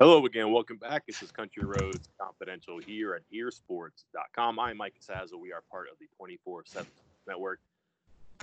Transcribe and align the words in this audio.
Hello 0.00 0.24
again. 0.24 0.50
Welcome 0.50 0.78
back. 0.78 1.04
This 1.06 1.22
is 1.22 1.30
Country 1.30 1.62
Roads 1.62 2.08
Confidential 2.18 2.78
here 2.78 3.12
at 3.12 3.20
earsports.com. 3.30 4.58
I'm 4.58 4.78
Mike 4.78 4.94
Casazza. 4.98 5.38
We 5.38 5.52
are 5.52 5.62
part 5.70 5.88
of 5.92 5.98
the 5.98 6.06
24 6.16 6.62
7 6.64 6.90
network. 7.28 7.60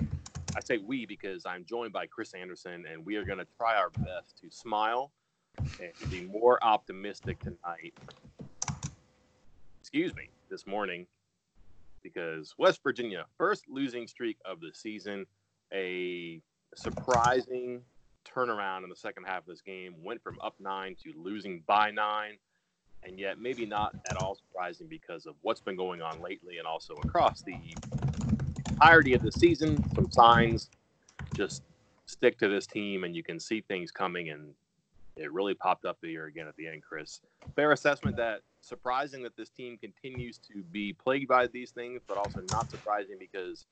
I 0.00 0.60
say 0.62 0.78
we 0.78 1.04
because 1.04 1.44
I'm 1.46 1.64
joined 1.64 1.92
by 1.92 2.06
Chris 2.06 2.32
Anderson, 2.32 2.84
and 2.88 3.04
we 3.04 3.16
are 3.16 3.24
going 3.24 3.40
to 3.40 3.46
try 3.56 3.74
our 3.74 3.90
best 3.90 4.38
to 4.40 4.48
smile 4.52 5.10
and 5.58 5.92
to 6.00 6.06
be 6.06 6.20
more 6.20 6.62
optimistic 6.62 7.40
tonight. 7.40 7.92
Excuse 9.80 10.14
me, 10.14 10.30
this 10.48 10.64
morning, 10.64 11.08
because 12.04 12.54
West 12.56 12.84
Virginia, 12.84 13.24
first 13.36 13.64
losing 13.68 14.06
streak 14.06 14.36
of 14.44 14.60
the 14.60 14.70
season, 14.72 15.26
a 15.74 16.40
surprising 16.76 17.82
turnaround 18.24 18.84
in 18.84 18.90
the 18.90 18.96
second 18.96 19.24
half 19.24 19.38
of 19.40 19.46
this 19.46 19.60
game, 19.60 19.94
went 20.02 20.22
from 20.22 20.38
up 20.40 20.54
nine 20.60 20.96
to 21.02 21.12
losing 21.16 21.62
by 21.66 21.90
nine, 21.90 22.38
and 23.04 23.18
yet 23.18 23.40
maybe 23.40 23.66
not 23.66 23.94
at 24.10 24.16
all 24.16 24.34
surprising 24.34 24.86
because 24.86 25.26
of 25.26 25.34
what's 25.42 25.60
been 25.60 25.76
going 25.76 26.02
on 26.02 26.20
lately 26.20 26.58
and 26.58 26.66
also 26.66 26.94
across 27.04 27.42
the 27.42 27.56
entirety 28.70 29.14
of 29.14 29.22
the 29.22 29.32
season. 29.32 29.82
Some 29.94 30.10
signs 30.10 30.70
just 31.34 31.62
stick 32.06 32.38
to 32.38 32.48
this 32.48 32.66
team, 32.66 33.04
and 33.04 33.14
you 33.14 33.22
can 33.22 33.38
see 33.38 33.60
things 33.60 33.90
coming, 33.90 34.30
and 34.30 34.54
it 35.16 35.32
really 35.32 35.54
popped 35.54 35.84
up 35.84 35.98
here 36.00 36.26
again 36.26 36.46
at 36.46 36.56
the 36.56 36.68
end, 36.68 36.82
Chris. 36.82 37.20
Fair 37.56 37.72
assessment 37.72 38.16
that 38.16 38.40
surprising 38.60 39.22
that 39.24 39.36
this 39.36 39.50
team 39.50 39.76
continues 39.78 40.38
to 40.38 40.62
be 40.70 40.92
plagued 40.92 41.28
by 41.28 41.46
these 41.46 41.70
things, 41.70 42.02
but 42.06 42.16
also 42.16 42.40
not 42.50 42.70
surprising 42.70 43.16
because 43.18 43.66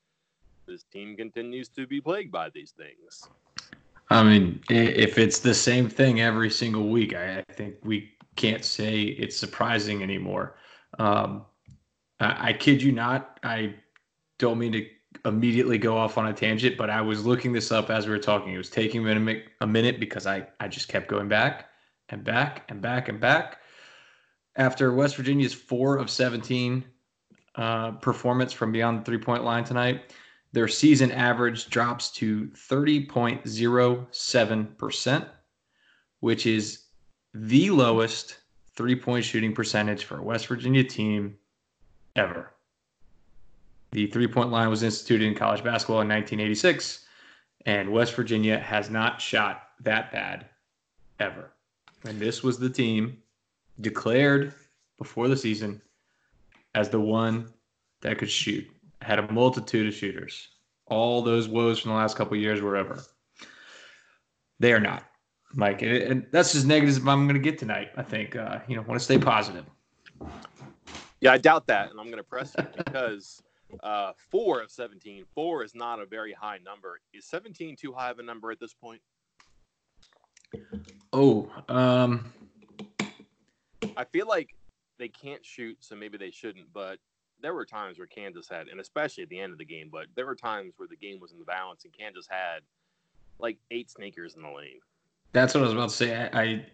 this 0.67 0.83
team 0.83 1.15
continues 1.15 1.69
to 1.69 1.87
be 1.87 2.01
plagued 2.01 2.31
by 2.31 2.49
these 2.49 2.71
things. 2.71 3.29
I 4.09 4.23
mean, 4.23 4.61
if 4.69 5.17
it's 5.17 5.39
the 5.39 5.53
same 5.53 5.89
thing 5.89 6.21
every 6.21 6.49
single 6.49 6.87
week, 6.87 7.13
I, 7.13 7.43
think 7.51 7.75
we 7.83 8.11
can't 8.35 8.63
say 8.63 9.01
it's 9.01 9.35
surprising 9.35 10.01
anymore. 10.01 10.55
Um, 10.97 11.45
I, 12.19 12.49
I 12.49 12.53
kid 12.53 12.81
you 12.81 12.93
not. 12.93 13.39
I 13.43 13.75
don't 14.39 14.59
mean 14.59 14.71
to 14.73 14.85
immediately 15.25 15.77
go 15.77 15.97
off 15.97 16.17
on 16.17 16.27
a 16.27 16.33
tangent, 16.33 16.77
but 16.77 16.89
I 16.89 17.01
was 17.01 17.25
looking 17.25 17.51
this 17.51 17.71
up 17.71 17.89
as 17.89 18.05
we 18.05 18.11
were 18.13 18.19
talking. 18.19 18.53
It 18.53 18.57
was 18.57 18.69
taking 18.69 19.01
a 19.01 19.03
minute, 19.03 19.45
a 19.61 19.67
minute 19.67 19.99
because 19.99 20.25
I, 20.25 20.47
I 20.59 20.67
just 20.67 20.87
kept 20.87 21.07
going 21.07 21.27
back 21.27 21.69
and 22.09 22.23
back 22.23 22.63
and 22.69 22.81
back 22.81 23.09
and 23.09 23.19
back. 23.19 23.59
After 24.55 24.93
West 24.93 25.17
Virginia's 25.17 25.53
four 25.53 25.97
of 25.97 26.09
17 26.09 26.83
uh, 27.55 27.91
performance 27.91 28.53
from 28.53 28.71
beyond 28.71 29.01
the 29.01 29.03
three 29.03 29.17
point 29.17 29.43
line 29.43 29.63
tonight, 29.63 30.13
their 30.57 30.67
season 30.67 31.11
average 31.11 31.69
drops 31.69 32.09
to 32.09 32.47
30.07%, 32.47 35.29
which 36.19 36.47
is 36.47 36.85
the 37.35 37.69
lowest 37.69 38.39
three 38.75 38.95
point 38.95 39.23
shooting 39.23 39.53
percentage 39.53 40.03
for 40.03 40.17
a 40.17 40.23
West 40.23 40.47
Virginia 40.47 40.83
team 40.83 41.35
ever. 42.15 42.55
The 43.91 44.07
three 44.07 44.27
point 44.27 44.49
line 44.49 44.71
was 44.71 44.81
instituted 44.81 45.27
in 45.27 45.35
college 45.35 45.63
basketball 45.63 46.01
in 46.01 46.07
1986, 46.07 47.05
and 47.67 47.91
West 47.91 48.15
Virginia 48.15 48.57
has 48.57 48.89
not 48.89 49.21
shot 49.21 49.61
that 49.81 50.11
bad 50.11 50.47
ever. 51.19 51.51
And 52.03 52.19
this 52.19 52.41
was 52.41 52.57
the 52.57 52.71
team 52.71 53.19
declared 53.79 54.55
before 54.97 55.27
the 55.27 55.37
season 55.37 55.83
as 56.73 56.89
the 56.89 56.99
one 56.99 57.53
that 58.01 58.17
could 58.17 58.31
shoot 58.31 58.67
had 59.03 59.19
a 59.19 59.31
multitude 59.31 59.87
of 59.87 59.93
shooters. 59.93 60.49
All 60.89 61.21
those 61.21 61.47
woes 61.47 61.79
from 61.79 61.91
the 61.91 61.97
last 61.97 62.15
couple 62.15 62.37
years 62.37 62.61
were 62.61 62.77
over. 62.77 63.03
They 64.59 64.73
are 64.73 64.79
not, 64.79 65.03
Mike. 65.53 65.81
And 65.81 66.25
that's 66.31 66.55
as 66.55 66.65
negative 66.65 66.89
as 66.89 66.97
I'm 66.97 67.27
going 67.27 67.33
to 67.33 67.39
get 67.39 67.59
tonight. 67.59 67.89
I 67.95 68.03
think, 68.03 68.35
uh, 68.35 68.59
you 68.67 68.75
know, 68.75 68.81
want 68.83 68.99
to 68.99 69.03
stay 69.03 69.17
positive. 69.17 69.65
Yeah, 71.21 71.33
I 71.33 71.37
doubt 71.37 71.67
that. 71.67 71.89
And 71.91 71.99
I'm 71.99 72.07
going 72.07 72.17
to 72.17 72.23
press 72.23 72.55
you 72.57 72.65
because 72.77 73.41
uh, 73.83 74.13
four 74.31 74.61
of 74.61 74.71
17, 74.71 75.25
four 75.33 75.63
is 75.63 75.75
not 75.75 75.99
a 75.99 76.05
very 76.05 76.33
high 76.33 76.59
number. 76.63 76.99
Is 77.13 77.25
17 77.25 77.75
too 77.75 77.91
high 77.91 78.09
of 78.09 78.19
a 78.19 78.23
number 78.23 78.51
at 78.51 78.59
this 78.59 78.73
point? 78.73 79.01
Oh, 81.13 81.51
um, 81.67 82.31
I 83.95 84.05
feel 84.05 84.27
like 84.27 84.55
they 84.97 85.09
can't 85.09 85.45
shoot, 85.45 85.77
so 85.81 85.95
maybe 85.95 86.17
they 86.17 86.31
shouldn't. 86.31 86.71
But 86.73 86.99
there 87.41 87.53
were 87.53 87.65
times 87.65 87.97
where 87.97 88.07
Kansas 88.07 88.47
had, 88.49 88.67
and 88.67 88.79
especially 88.79 89.23
at 89.23 89.29
the 89.29 89.39
end 89.39 89.51
of 89.51 89.57
the 89.57 89.65
game, 89.65 89.89
but 89.91 90.07
there 90.15 90.25
were 90.25 90.35
times 90.35 90.73
where 90.77 90.87
the 90.87 90.95
game 90.95 91.19
was 91.19 91.31
in 91.31 91.39
the 91.39 91.45
balance 91.45 91.83
and 91.83 91.93
Kansas 91.97 92.27
had 92.29 92.61
like 93.39 93.57
eight 93.71 93.89
sneakers 93.89 94.35
in 94.35 94.41
the 94.41 94.49
lane. 94.49 94.79
That's 95.33 95.53
what 95.53 95.61
I 95.61 95.63
was 95.63 95.73
about 95.73 95.89
to 95.89 95.95
say. 95.95 96.29
I, 96.33 96.41
I 96.41 96.65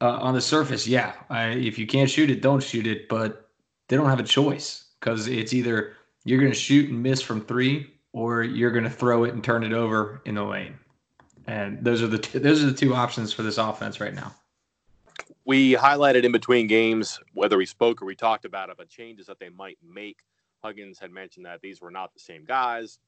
uh, 0.00 0.18
on 0.20 0.34
the 0.34 0.40
surface, 0.40 0.86
yeah. 0.86 1.14
I, 1.30 1.48
if 1.48 1.78
you 1.78 1.86
can't 1.86 2.10
shoot 2.10 2.30
it, 2.30 2.42
don't 2.42 2.62
shoot 2.62 2.86
it. 2.86 3.08
But 3.08 3.48
they 3.88 3.96
don't 3.96 4.08
have 4.08 4.20
a 4.20 4.24
choice 4.24 4.84
because 5.00 5.26
it's 5.26 5.52
either 5.52 5.94
you're 6.24 6.40
going 6.40 6.52
to 6.52 6.58
shoot 6.58 6.90
and 6.90 7.02
miss 7.02 7.22
from 7.22 7.40
three, 7.40 7.90
or 8.12 8.42
you're 8.42 8.70
going 8.70 8.84
to 8.84 8.90
throw 8.90 9.24
it 9.24 9.34
and 9.34 9.42
turn 9.42 9.64
it 9.64 9.72
over 9.72 10.20
in 10.24 10.34
the 10.34 10.44
lane. 10.44 10.78
And 11.46 11.82
those 11.82 12.02
are 12.02 12.06
the 12.06 12.18
two, 12.18 12.38
those 12.38 12.62
are 12.62 12.66
the 12.66 12.76
two 12.76 12.94
options 12.94 13.32
for 13.32 13.42
this 13.42 13.58
offense 13.58 14.00
right 14.00 14.14
now 14.14 14.34
we 15.48 15.72
highlighted 15.72 16.24
in 16.24 16.30
between 16.30 16.66
games, 16.66 17.18
whether 17.32 17.56
we 17.56 17.64
spoke 17.64 18.02
or 18.02 18.04
we 18.04 18.14
talked 18.14 18.44
about 18.44 18.68
it, 18.68 18.76
but 18.76 18.90
changes 18.90 19.26
that 19.26 19.38
they 19.40 19.48
might 19.48 19.78
make. 19.82 20.18
Huggins 20.62 20.98
had 20.98 21.10
mentioned 21.10 21.46
that 21.46 21.62
these 21.62 21.80
were 21.80 21.90
not 21.90 22.12
the 22.12 22.20
same 22.20 22.44
guys, 22.44 22.98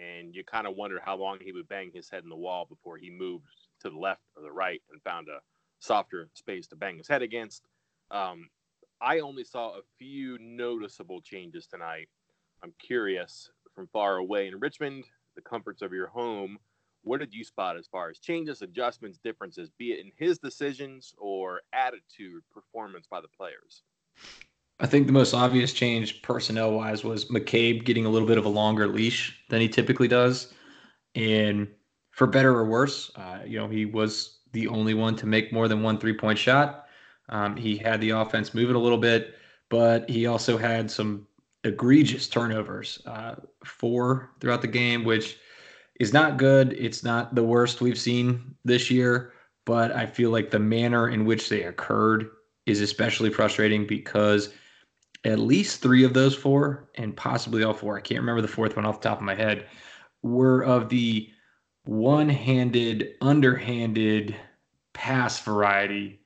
and 0.00 0.32
you 0.32 0.44
kind 0.44 0.68
of 0.68 0.76
wonder 0.76 1.00
how 1.04 1.16
long 1.16 1.38
he 1.40 1.50
would 1.50 1.66
bang 1.66 1.90
his 1.92 2.08
head 2.08 2.22
in 2.22 2.28
the 2.28 2.36
wall 2.36 2.64
before 2.64 2.96
he 2.96 3.10
moved 3.10 3.48
to 3.80 3.90
the 3.90 3.98
left 3.98 4.20
or 4.36 4.42
the 4.44 4.52
right 4.52 4.80
and 4.92 5.02
found 5.02 5.26
a 5.26 5.40
softer 5.80 6.28
space 6.34 6.68
to 6.68 6.76
bang 6.76 6.96
his 6.96 7.08
head 7.08 7.22
against. 7.22 7.64
Um, 8.12 8.48
I 9.02 9.18
only 9.18 9.42
saw 9.42 9.70
a 9.70 9.82
few 9.98 10.38
noticeable 10.38 11.20
changes 11.20 11.66
tonight. 11.66 12.08
I'm 12.62 12.72
curious 12.78 13.50
from 13.74 13.88
far 13.88 14.18
away 14.18 14.46
in 14.46 14.60
Richmond, 14.60 15.06
the 15.34 15.42
comforts 15.42 15.82
of 15.82 15.92
your 15.92 16.06
home 16.06 16.58
what 17.02 17.20
did 17.20 17.32
you 17.32 17.44
spot 17.44 17.76
as 17.76 17.86
far 17.86 18.10
as 18.10 18.18
changes, 18.18 18.62
adjustments, 18.62 19.18
differences, 19.22 19.70
be 19.78 19.92
it 19.92 20.00
in 20.00 20.12
his 20.16 20.38
decisions 20.38 21.14
or 21.18 21.60
attitude, 21.72 22.42
performance 22.52 23.06
by 23.10 23.20
the 23.20 23.28
players? 23.28 23.82
I 24.78 24.86
think 24.86 25.06
the 25.06 25.12
most 25.12 25.34
obvious 25.34 25.72
change 25.72 26.22
personnel 26.22 26.72
wise 26.72 27.04
was 27.04 27.26
McCabe 27.26 27.84
getting 27.84 28.06
a 28.06 28.08
little 28.08 28.28
bit 28.28 28.38
of 28.38 28.46
a 28.46 28.48
longer 28.48 28.86
leash 28.86 29.38
than 29.50 29.60
he 29.60 29.68
typically 29.68 30.08
does. 30.08 30.54
And 31.14 31.68
for 32.12 32.26
better 32.26 32.54
or 32.54 32.64
worse, 32.64 33.10
uh, 33.16 33.40
you 33.46 33.58
know, 33.58 33.68
he 33.68 33.84
was 33.84 34.40
the 34.52 34.68
only 34.68 34.94
one 34.94 35.16
to 35.16 35.26
make 35.26 35.52
more 35.52 35.68
than 35.68 35.82
one 35.82 35.98
three 35.98 36.16
point 36.16 36.38
shot. 36.38 36.86
Um, 37.28 37.56
he 37.56 37.76
had 37.76 38.00
the 38.00 38.10
offense 38.10 38.54
moving 38.54 38.74
a 38.74 38.78
little 38.80 38.98
bit, 38.98 39.36
but 39.68 40.08
he 40.08 40.26
also 40.26 40.56
had 40.56 40.90
some 40.90 41.26
egregious 41.62 42.26
turnovers, 42.26 43.02
uh, 43.06 43.36
four 43.64 44.30
throughout 44.40 44.62
the 44.62 44.68
game, 44.68 45.04
which 45.04 45.38
is 46.00 46.14
not 46.14 46.38
good. 46.38 46.72
It's 46.72 47.04
not 47.04 47.34
the 47.34 47.44
worst 47.44 47.82
we've 47.82 47.98
seen 47.98 48.56
this 48.64 48.90
year, 48.90 49.34
but 49.66 49.92
I 49.92 50.06
feel 50.06 50.30
like 50.30 50.50
the 50.50 50.58
manner 50.58 51.10
in 51.10 51.26
which 51.26 51.48
they 51.50 51.64
occurred 51.64 52.30
is 52.64 52.80
especially 52.80 53.30
frustrating 53.30 53.86
because 53.86 54.48
at 55.26 55.38
least 55.38 55.82
three 55.82 56.02
of 56.02 56.14
those 56.14 56.34
four, 56.34 56.88
and 56.94 57.14
possibly 57.14 57.62
all 57.62 57.74
four, 57.74 57.98
I 57.98 58.00
can't 58.00 58.20
remember 58.20 58.40
the 58.40 58.48
fourth 58.48 58.76
one 58.76 58.86
off 58.86 59.02
the 59.02 59.10
top 59.10 59.18
of 59.18 59.24
my 59.24 59.34
head, 59.34 59.66
were 60.22 60.62
of 60.62 60.88
the 60.88 61.28
one 61.84 62.30
handed, 62.30 63.14
underhanded 63.20 64.34
pass 64.94 65.38
variety. 65.40 66.18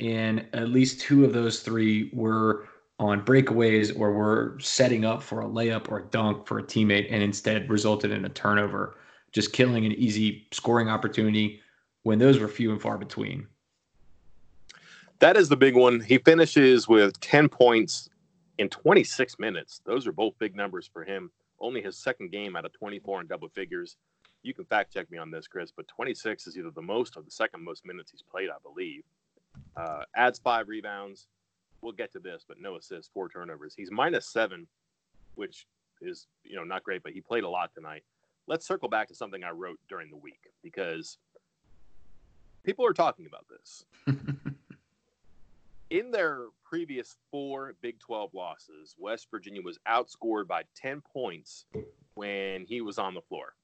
And 0.00 0.44
at 0.52 0.70
least 0.70 1.00
two 1.00 1.24
of 1.24 1.32
those 1.32 1.60
three 1.60 2.10
were 2.12 2.66
on 2.98 3.24
breakaways 3.24 3.96
or 3.96 4.12
were 4.12 4.58
setting 4.60 5.04
up 5.04 5.22
for 5.22 5.42
a 5.42 5.46
layup 5.46 5.88
or 5.92 5.98
a 6.00 6.06
dunk 6.06 6.48
for 6.48 6.58
a 6.58 6.62
teammate 6.64 7.06
and 7.08 7.22
instead 7.22 7.70
resulted 7.70 8.10
in 8.10 8.24
a 8.24 8.28
turnover 8.28 8.96
just 9.32 9.52
killing 9.52 9.86
an 9.86 9.92
easy 9.92 10.46
scoring 10.52 10.88
opportunity 10.88 11.60
when 12.02 12.18
those 12.18 12.38
were 12.38 12.48
few 12.48 12.70
and 12.70 12.80
far 12.80 12.98
between. 12.98 13.46
That 15.20 15.36
is 15.36 15.48
the 15.48 15.56
big 15.56 15.76
one. 15.76 16.00
He 16.00 16.18
finishes 16.18 16.88
with 16.88 17.18
10 17.20 17.48
points 17.48 18.08
in 18.58 18.68
26 18.68 19.38
minutes. 19.38 19.80
Those 19.84 20.06
are 20.06 20.12
both 20.12 20.38
big 20.38 20.56
numbers 20.56 20.90
for 20.92 21.04
him. 21.04 21.30
Only 21.60 21.80
his 21.80 21.96
second 21.96 22.32
game 22.32 22.56
out 22.56 22.64
of 22.64 22.72
24 22.72 23.20
in 23.22 23.26
double 23.28 23.48
figures. 23.48 23.96
You 24.42 24.52
can 24.52 24.64
fact 24.64 24.92
check 24.92 25.10
me 25.10 25.18
on 25.18 25.30
this, 25.30 25.46
Chris, 25.46 25.70
but 25.74 25.86
26 25.86 26.48
is 26.48 26.58
either 26.58 26.72
the 26.72 26.82
most 26.82 27.16
or 27.16 27.22
the 27.22 27.30
second 27.30 27.62
most 27.62 27.86
minutes 27.86 28.10
he's 28.10 28.22
played, 28.22 28.50
I 28.50 28.56
believe. 28.62 29.04
Uh, 29.76 30.02
adds 30.16 30.40
five 30.40 30.68
rebounds. 30.68 31.28
We'll 31.80 31.92
get 31.92 32.12
to 32.12 32.18
this, 32.18 32.44
but 32.46 32.60
no 32.60 32.76
assists, 32.76 33.10
four 33.12 33.28
turnovers. 33.28 33.74
He's 33.76 33.90
minus 33.90 34.26
seven, 34.26 34.66
which 35.36 35.66
is 36.00 36.26
you 36.44 36.56
know 36.56 36.64
not 36.64 36.82
great, 36.82 37.02
but 37.02 37.12
he 37.12 37.20
played 37.20 37.44
a 37.44 37.48
lot 37.48 37.70
tonight. 37.74 38.02
Let's 38.46 38.66
circle 38.66 38.88
back 38.88 39.08
to 39.08 39.14
something 39.14 39.44
I 39.44 39.50
wrote 39.50 39.78
during 39.88 40.10
the 40.10 40.16
week 40.16 40.50
because 40.62 41.18
people 42.64 42.84
are 42.84 42.92
talking 42.92 43.26
about 43.26 43.46
this. 43.48 43.84
In 45.90 46.10
their 46.10 46.46
previous 46.64 47.16
four 47.30 47.74
Big 47.82 47.98
12 48.00 48.32
losses, 48.32 48.96
West 48.98 49.28
Virginia 49.30 49.60
was 49.62 49.78
outscored 49.86 50.48
by 50.48 50.62
10 50.74 51.02
points 51.02 51.66
when 52.14 52.64
he 52.66 52.80
was 52.80 52.98
on 52.98 53.14
the 53.14 53.20
floor, 53.20 53.54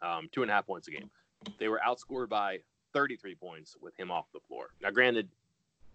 um, 0.00 0.28
two 0.30 0.42
and 0.42 0.50
a 0.50 0.54
half 0.54 0.66
points 0.66 0.86
a 0.88 0.92
game. 0.92 1.10
They 1.58 1.68
were 1.68 1.80
outscored 1.86 2.28
by 2.28 2.58
33 2.92 3.34
points 3.34 3.76
with 3.80 3.98
him 3.98 4.10
off 4.10 4.26
the 4.32 4.40
floor. 4.46 4.68
Now, 4.80 4.90
granted, 4.90 5.28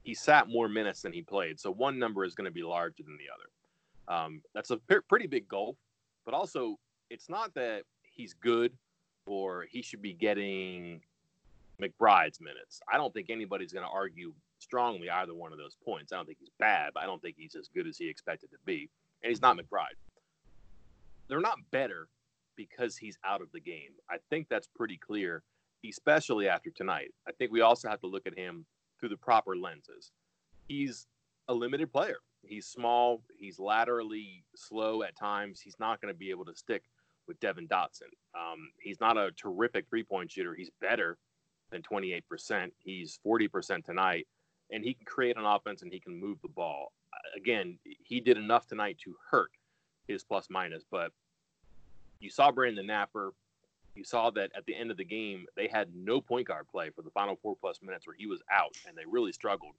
he 0.04 0.13
sat 0.13 0.50
more 0.50 0.68
minutes 0.68 1.01
than 1.01 1.13
he 1.13 1.21
played, 1.21 1.60
so 1.60 1.71
one 1.71 1.98
number 1.98 2.25
is 2.25 2.36
going 2.36 2.45
to 2.45 2.51
be 2.51 2.63
larger 2.63 3.04
than 3.04 3.18
the 3.18 3.30
other. 3.33 4.24
Um, 4.25 4.42
that's 4.54 4.69
a 4.69 4.77
p- 4.77 4.98
pretty 5.07 5.27
big 5.27 5.48
goal, 5.48 5.77
but 6.25 6.33
also 6.33 6.77
it's 7.10 7.30
not 7.30 7.54
that 7.54 7.83
he's 8.13 8.33
good 8.33 8.74
or 9.25 9.65
he 9.69 9.81
should 9.81 10.01
be 10.01 10.13
getting 10.13 11.01
McBride's 11.81 12.39
minutes. 12.39 12.81
I 12.92 12.98
don't 12.98 13.13
think 13.13 13.30
anybody's 13.30 13.74
going 13.74 13.86
to 13.86 13.92
argue 13.92 14.33
strongly 14.60 15.10
either 15.10 15.33
one 15.33 15.51
of 15.51 15.57
those 15.57 15.75
points. 15.83 16.13
I 16.13 16.18
don't 16.18 16.25
think 16.25 16.39
he's 16.39 16.51
bad, 16.60 16.92
but 16.94 17.04
I 17.04 17.06
don't 17.06 17.21
think 17.21 17.36
he's 17.38 17.56
as 17.56 17.68
good 17.68 17.88
as 17.88 17.98
he 17.98 18.07
expected 18.07 18.51
to 18.51 18.57
be. 18.65 18.89
And 19.21 19.30
he's 19.30 19.42
not 19.42 19.57
McBride. 19.57 19.98
They're 21.27 21.39
not 21.39 21.57
better 21.71 22.07
because 22.56 22.98
he's 22.98 23.18
out 23.25 23.42
of 23.42 23.51
the 23.51 23.60
game. 23.60 23.92
I 24.10 24.18
think 24.30 24.48
that's 24.50 24.68
pretty 24.68 24.98
clear, 24.98 25.44
especially 25.88 26.48
after 26.48 26.69
tonight. 26.69 27.12
I 27.27 27.31
think 27.31 27.51
we 27.51 27.62
also 27.62 27.89
have 27.89 28.01
to 28.01 28.07
look 28.07 28.27
at 28.27 28.38
him 28.38 28.65
through 29.00 29.10
the 29.10 29.18
proper 29.18 29.56
lenses. 29.56 30.12
He's 30.68 31.07
a 31.48 31.54
limited 31.54 31.92
player. 31.92 32.18
He's 32.45 32.68
small, 32.68 33.21
he's 33.38 33.57
laterally 33.57 34.44
slow 34.56 35.04
at 35.04 35.15
times. 35.15 35.62
He's 35.62 35.77
not 35.80 36.01
going 36.01 36.13
to 36.13 36.18
be 36.18 36.30
able 36.30 36.45
to 36.45 36.56
stick 36.56 36.83
with 37.28 37.40
Devon 37.40 37.68
Dotson. 37.68 38.12
Um, 38.36 38.72
he's 38.80 39.00
not 39.00 39.18
a 39.18 39.31
terrific 39.31 39.88
three 39.90 40.04
point 40.04 40.31
shooter. 40.31 40.54
He's 40.54 40.72
better 40.81 41.18
than 41.72 41.81
28%. 41.81 42.72
He's 42.80 43.20
40% 43.25 43.84
tonight 43.84 44.28
and 44.72 44.84
he 44.84 44.94
can 44.94 45.06
create 45.06 45.38
an 45.38 45.46
offense 45.46 45.81
and 45.81 45.92
he 45.92 46.00
can 46.00 46.20
move 46.20 46.40
the 46.42 46.50
ball. 46.50 46.92
Again, 47.38 47.78
he 48.04 48.20
did 48.20 48.38
enough 48.38 48.68
tonight 48.68 48.98
to 49.04 49.16
hurt 49.30 49.52
his 50.08 50.24
plus 50.24 50.48
minus, 50.50 50.84
but 50.90 51.12
you 52.20 52.30
saw 52.30 52.52
Brandon 52.52 52.88
Knapper. 52.88 53.31
You 53.96 54.04
saw 54.04 54.31
that 54.31 54.52
at 54.56 54.66
the 54.66 54.75
end 54.75 54.90
of 54.90 54.98
the 54.98 55.06
game, 55.06 55.46
they 55.56 55.68
had 55.68 55.94
no 55.96 56.20
point 56.20 56.48
guard 56.48 56.68
play 56.68 56.90
for 56.90 57.04
the 57.04 57.12
final 57.12 57.38
four 57.42 57.56
plus 57.56 57.80
minutes 57.84 58.08
where 58.08 58.16
he 58.16 58.25
was 58.25 58.42
out 58.52 58.75
and 58.88 58.98
they 58.98 59.04
really 59.08 59.31
struggled. 59.31 59.75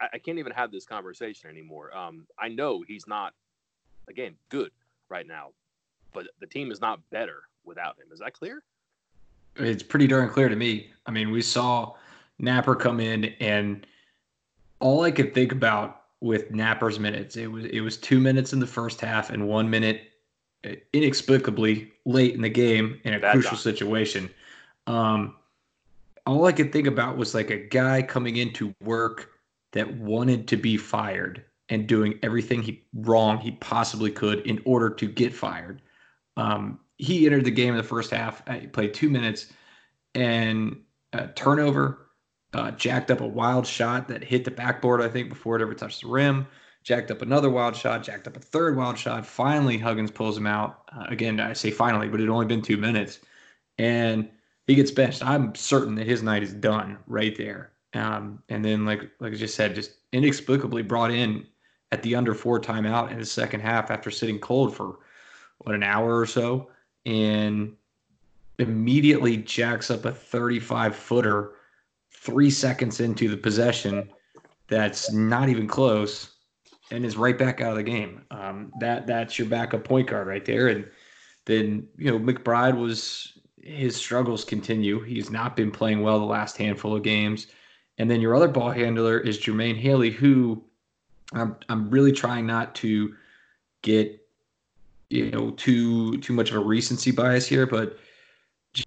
I, 0.00 0.08
I 0.14 0.18
can't 0.18 0.38
even 0.38 0.52
have 0.52 0.72
this 0.72 0.86
conversation 0.86 1.50
anymore. 1.50 1.94
Um, 1.96 2.26
I 2.38 2.48
know 2.48 2.82
he's 2.86 3.06
not, 3.06 3.34
again, 4.08 4.36
good 4.48 4.70
right 5.10 5.26
now, 5.26 5.50
but 6.14 6.28
the 6.40 6.46
team 6.46 6.70
is 6.70 6.80
not 6.80 7.00
better 7.10 7.42
without 7.64 7.98
him. 7.98 8.06
Is 8.12 8.20
that 8.20 8.32
clear? 8.32 8.62
It's 9.56 9.82
pretty 9.82 10.06
darn 10.06 10.30
clear 10.30 10.48
to 10.48 10.56
me. 10.56 10.90
I 11.06 11.10
mean, 11.10 11.30
we 11.30 11.42
saw 11.42 11.94
Knapper 12.40 12.78
come 12.78 13.00
in 13.00 13.26
and 13.40 13.86
all 14.80 15.02
I 15.02 15.10
could 15.10 15.34
think 15.34 15.52
about 15.52 16.02
with 16.20 16.50
Knapper's 16.50 16.98
minutes, 16.98 17.36
it 17.36 17.46
was 17.46 17.66
it 17.66 17.80
was 17.80 17.98
two 17.98 18.18
minutes 18.18 18.54
in 18.54 18.58
the 18.58 18.66
first 18.66 19.00
half 19.00 19.28
and 19.28 19.46
one 19.46 19.68
minute 19.68 20.10
uh, 20.64 20.70
inexplicably 20.94 21.92
late 22.06 22.34
in 22.34 22.40
the 22.40 22.48
game 22.48 22.98
in 23.04 23.14
a 23.14 23.20
Bad 23.20 23.32
crucial 23.32 23.58
situation. 23.58 24.30
Um, 24.86 25.36
all 26.26 26.46
I 26.46 26.52
could 26.52 26.72
think 26.72 26.86
about 26.86 27.18
was 27.18 27.34
like 27.34 27.50
a 27.50 27.58
guy 27.58 28.00
coming 28.00 28.36
into 28.36 28.74
work 28.82 29.32
that 29.72 29.96
wanted 29.96 30.48
to 30.48 30.56
be 30.56 30.78
fired 30.78 31.44
and 31.68 31.86
doing 31.86 32.18
everything 32.22 32.62
he 32.62 32.82
wrong 32.94 33.38
he 33.38 33.50
possibly 33.52 34.10
could 34.10 34.40
in 34.46 34.62
order 34.64 34.88
to 34.88 35.06
get 35.06 35.34
fired. 35.34 35.82
Um, 36.36 36.80
he 36.96 37.26
entered 37.26 37.44
the 37.44 37.50
game 37.50 37.70
in 37.70 37.76
the 37.76 37.82
first 37.82 38.10
half. 38.10 38.42
Uh, 38.46 38.54
he 38.54 38.66
played 38.66 38.94
two 38.94 39.10
minutes 39.10 39.52
and 40.14 40.80
turnover, 41.34 42.06
uh, 42.52 42.70
jacked 42.72 43.10
up 43.10 43.20
a 43.20 43.26
wild 43.26 43.66
shot 43.66 44.08
that 44.08 44.22
hit 44.22 44.44
the 44.44 44.50
backboard, 44.50 45.02
I 45.02 45.08
think, 45.08 45.28
before 45.28 45.56
it 45.56 45.62
ever 45.62 45.74
touched 45.74 46.02
the 46.02 46.08
rim. 46.08 46.46
Jacked 46.82 47.10
up 47.10 47.22
another 47.22 47.48
wild 47.48 47.74
shot, 47.74 48.02
jacked 48.02 48.26
up 48.26 48.36
a 48.36 48.40
third 48.40 48.76
wild 48.76 48.98
shot. 48.98 49.24
Finally, 49.26 49.78
Huggins 49.78 50.10
pulls 50.10 50.36
him 50.36 50.46
out. 50.46 50.82
Uh, 50.94 51.04
again, 51.08 51.40
I 51.40 51.54
say 51.54 51.70
finally, 51.70 52.08
but 52.08 52.20
it 52.20 52.28
only 52.28 52.46
been 52.46 52.60
two 52.60 52.76
minutes. 52.76 53.20
And 53.78 54.28
he 54.66 54.74
gets 54.74 54.90
benched. 54.90 55.24
I'm 55.24 55.54
certain 55.54 55.94
that 55.94 56.06
his 56.06 56.22
night 56.22 56.42
is 56.42 56.52
done 56.52 56.98
right 57.06 57.36
there. 57.36 57.72
Um, 57.94 58.42
and 58.48 58.64
then, 58.64 58.84
like 58.84 59.10
like 59.18 59.32
I 59.32 59.36
just 59.36 59.54
said, 59.54 59.74
just 59.74 59.92
inexplicably 60.12 60.82
brought 60.82 61.10
in 61.10 61.46
at 61.90 62.02
the 62.02 62.14
under 62.14 62.34
four 62.34 62.60
timeout 62.60 63.10
in 63.10 63.18
the 63.18 63.24
second 63.24 63.60
half 63.60 63.90
after 63.90 64.10
sitting 64.10 64.38
cold 64.38 64.76
for 64.76 64.98
what 65.64 65.74
an 65.74 65.82
hour 65.82 66.18
or 66.18 66.26
so, 66.26 66.70
and 67.04 67.74
immediately 68.58 69.36
jacks 69.36 69.90
up 69.90 70.04
a 70.04 70.12
35 70.12 70.94
footer 70.94 71.56
three 72.12 72.50
seconds 72.50 73.00
into 73.00 73.28
the 73.28 73.36
possession 73.36 74.08
that's 74.68 75.12
not 75.12 75.48
even 75.48 75.66
close 75.66 76.36
and 76.90 77.04
is 77.04 77.16
right 77.16 77.38
back 77.38 77.60
out 77.60 77.70
of 77.70 77.76
the 77.76 77.82
game. 77.82 78.22
Um, 78.30 78.72
that 78.80 79.06
that's 79.06 79.38
your 79.38 79.48
backup 79.48 79.84
point 79.84 80.08
guard 80.08 80.26
right 80.26 80.44
there. 80.44 80.68
And 80.68 80.86
then 81.44 81.86
you 81.96 82.10
know 82.10 82.18
McBride 82.18 82.76
was 82.76 83.38
his 83.62 83.96
struggles 83.96 84.44
continue. 84.44 85.00
He's 85.00 85.30
not 85.30 85.56
been 85.56 85.70
playing 85.70 86.02
well 86.02 86.18
the 86.18 86.24
last 86.24 86.56
handful 86.56 86.94
of 86.94 87.02
games. 87.02 87.48
And 87.98 88.10
then 88.10 88.20
your 88.20 88.34
other 88.34 88.48
ball 88.48 88.70
handler 88.70 89.18
is 89.18 89.38
Jermaine 89.38 89.78
Haley, 89.78 90.10
who 90.10 90.62
I'm 91.32 91.56
I'm 91.68 91.90
really 91.90 92.12
trying 92.12 92.46
not 92.46 92.74
to 92.76 93.14
get 93.82 94.20
you 95.14 95.30
know 95.30 95.50
too 95.52 96.18
too 96.18 96.32
much 96.32 96.50
of 96.50 96.56
a 96.56 96.60
recency 96.60 97.10
bias 97.10 97.46
here, 97.46 97.66
but 97.66 97.98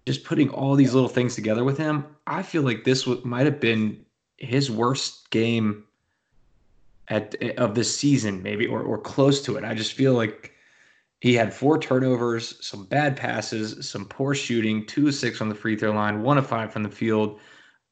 just 0.05 0.25
putting 0.25 0.49
all 0.49 0.75
these 0.75 0.93
little 0.93 1.09
things 1.09 1.35
together 1.35 1.63
with 1.63 1.77
him, 1.77 2.05
I 2.27 2.43
feel 2.43 2.61
like 2.61 2.83
this 2.83 3.03
w- 3.03 3.25
might 3.25 3.45
have 3.45 3.61
been 3.61 4.05
his 4.37 4.69
worst 4.69 5.29
game 5.29 5.85
at 7.07 7.35
of 7.57 7.75
the 7.75 7.83
season, 7.83 8.43
maybe 8.43 8.67
or 8.67 8.81
or 8.81 8.97
close 8.97 9.41
to 9.43 9.55
it. 9.55 9.63
I 9.63 9.73
just 9.73 9.93
feel 9.93 10.13
like 10.13 10.53
he 11.21 11.33
had 11.33 11.53
four 11.53 11.79
turnovers, 11.79 12.63
some 12.65 12.85
bad 12.85 13.15
passes, 13.15 13.89
some 13.89 14.05
poor 14.05 14.35
shooting, 14.35 14.85
two 14.85 15.07
of 15.07 15.15
six 15.15 15.41
on 15.41 15.49
the 15.49 15.55
free 15.55 15.75
throw 15.75 15.91
line, 15.91 16.21
one 16.21 16.37
of 16.37 16.45
five 16.45 16.71
from 16.71 16.83
the 16.83 16.89
field. 16.89 17.39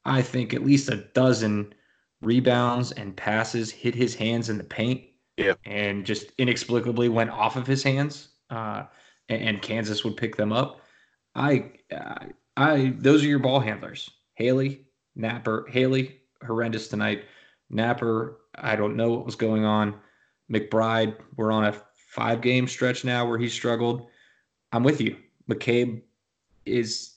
I 0.03 0.21
think 0.21 0.53
at 0.53 0.63
least 0.63 0.89
a 0.89 0.97
dozen 1.15 1.73
rebounds 2.21 2.91
and 2.91 3.15
passes 3.15 3.71
hit 3.71 3.95
his 3.95 4.13
hands 4.13 4.49
in 4.49 4.57
the 4.57 4.63
paint. 4.63 5.01
Yeah. 5.37 5.53
And 5.65 6.05
just 6.05 6.31
inexplicably 6.37 7.09
went 7.09 7.29
off 7.29 7.55
of 7.55 7.67
his 7.67 7.83
hands. 7.83 8.29
Uh, 8.49 8.83
and, 9.29 9.41
and 9.41 9.61
Kansas 9.61 10.03
would 10.03 10.17
pick 10.17 10.35
them 10.35 10.53
up. 10.53 10.81
I, 11.35 11.71
I, 11.91 12.27
I, 12.57 12.93
those 12.97 13.23
are 13.23 13.27
your 13.27 13.39
ball 13.39 13.59
handlers. 13.59 14.09
Haley, 14.35 14.85
Knapper, 15.17 15.69
Haley, 15.69 16.21
horrendous 16.45 16.87
tonight. 16.87 17.25
Knapper, 17.71 18.35
I 18.55 18.75
don't 18.75 18.95
know 18.95 19.11
what 19.11 19.25
was 19.25 19.35
going 19.35 19.65
on. 19.65 19.95
McBride, 20.51 21.15
we're 21.35 21.51
on 21.51 21.65
a 21.65 21.75
five 21.95 22.41
game 22.41 22.67
stretch 22.67 23.03
now 23.03 23.27
where 23.27 23.37
he 23.37 23.49
struggled. 23.49 24.07
I'm 24.71 24.83
with 24.83 25.01
you. 25.01 25.17
McCabe 25.49 26.01
is 26.65 27.15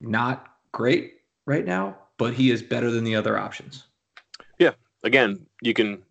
not 0.00 0.56
great 0.72 1.14
right 1.46 1.64
now, 1.64 1.96
but 2.18 2.34
he 2.34 2.50
is 2.50 2.62
better 2.62 2.90
than 2.90 3.04
the 3.04 3.14
other 3.14 3.38
options. 3.38 3.84
Yeah. 4.58 4.72
Again, 5.02 5.44
you 5.62 5.74
can 5.74 6.02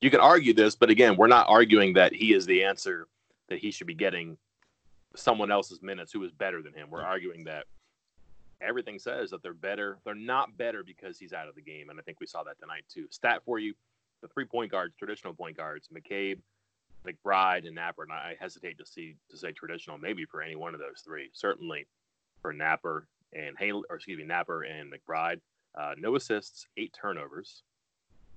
you 0.00 0.10
can 0.10 0.20
argue 0.20 0.54
this, 0.54 0.76
but 0.76 0.90
again, 0.90 1.16
we're 1.16 1.26
not 1.26 1.46
arguing 1.48 1.94
that 1.94 2.14
he 2.14 2.32
is 2.32 2.46
the 2.46 2.64
answer 2.64 3.08
that 3.48 3.58
he 3.58 3.70
should 3.70 3.86
be 3.86 3.94
getting 3.94 4.36
someone 5.16 5.50
else's 5.50 5.82
minutes 5.82 6.12
who 6.12 6.22
is 6.22 6.32
better 6.32 6.62
than 6.62 6.74
him. 6.74 6.88
We're 6.90 7.02
arguing 7.02 7.44
that 7.44 7.64
everything 8.60 8.98
says 8.98 9.30
that 9.30 9.42
they're 9.42 9.54
better. 9.54 9.98
They're 10.04 10.14
not 10.14 10.56
better 10.56 10.84
because 10.84 11.18
he's 11.18 11.32
out 11.32 11.48
of 11.48 11.54
the 11.54 11.62
game, 11.62 11.90
and 11.90 11.98
I 11.98 12.02
think 12.02 12.20
we 12.20 12.26
saw 12.26 12.42
that 12.44 12.58
tonight 12.60 12.84
too. 12.92 13.06
Stat 13.10 13.42
for 13.44 13.58
you: 13.58 13.74
the 14.22 14.28
three 14.28 14.44
point 14.44 14.70
guards, 14.70 14.94
traditional 14.96 15.34
point 15.34 15.56
guards, 15.56 15.88
McCabe, 15.92 16.38
McBride, 17.06 17.66
and 17.66 17.76
Knapper. 17.76 18.02
And 18.02 18.12
I 18.12 18.36
hesitate 18.40 18.78
to 18.78 18.86
see 18.86 19.16
to 19.30 19.36
say 19.36 19.52
traditional, 19.52 19.98
maybe 19.98 20.24
for 20.24 20.42
any 20.42 20.56
one 20.56 20.74
of 20.74 20.80
those 20.80 21.02
three. 21.04 21.30
Certainly 21.32 21.86
for 22.40 22.54
Knapper 22.54 23.02
and 23.32 23.56
Haley, 23.58 23.82
or 23.90 23.96
excuse 23.96 24.18
me, 24.18 24.24
Knapper 24.24 24.62
and 24.70 24.92
McBride. 24.92 25.40
Uh, 25.78 25.94
no 25.98 26.16
assists, 26.16 26.66
eight 26.76 26.94
turnovers. 26.98 27.62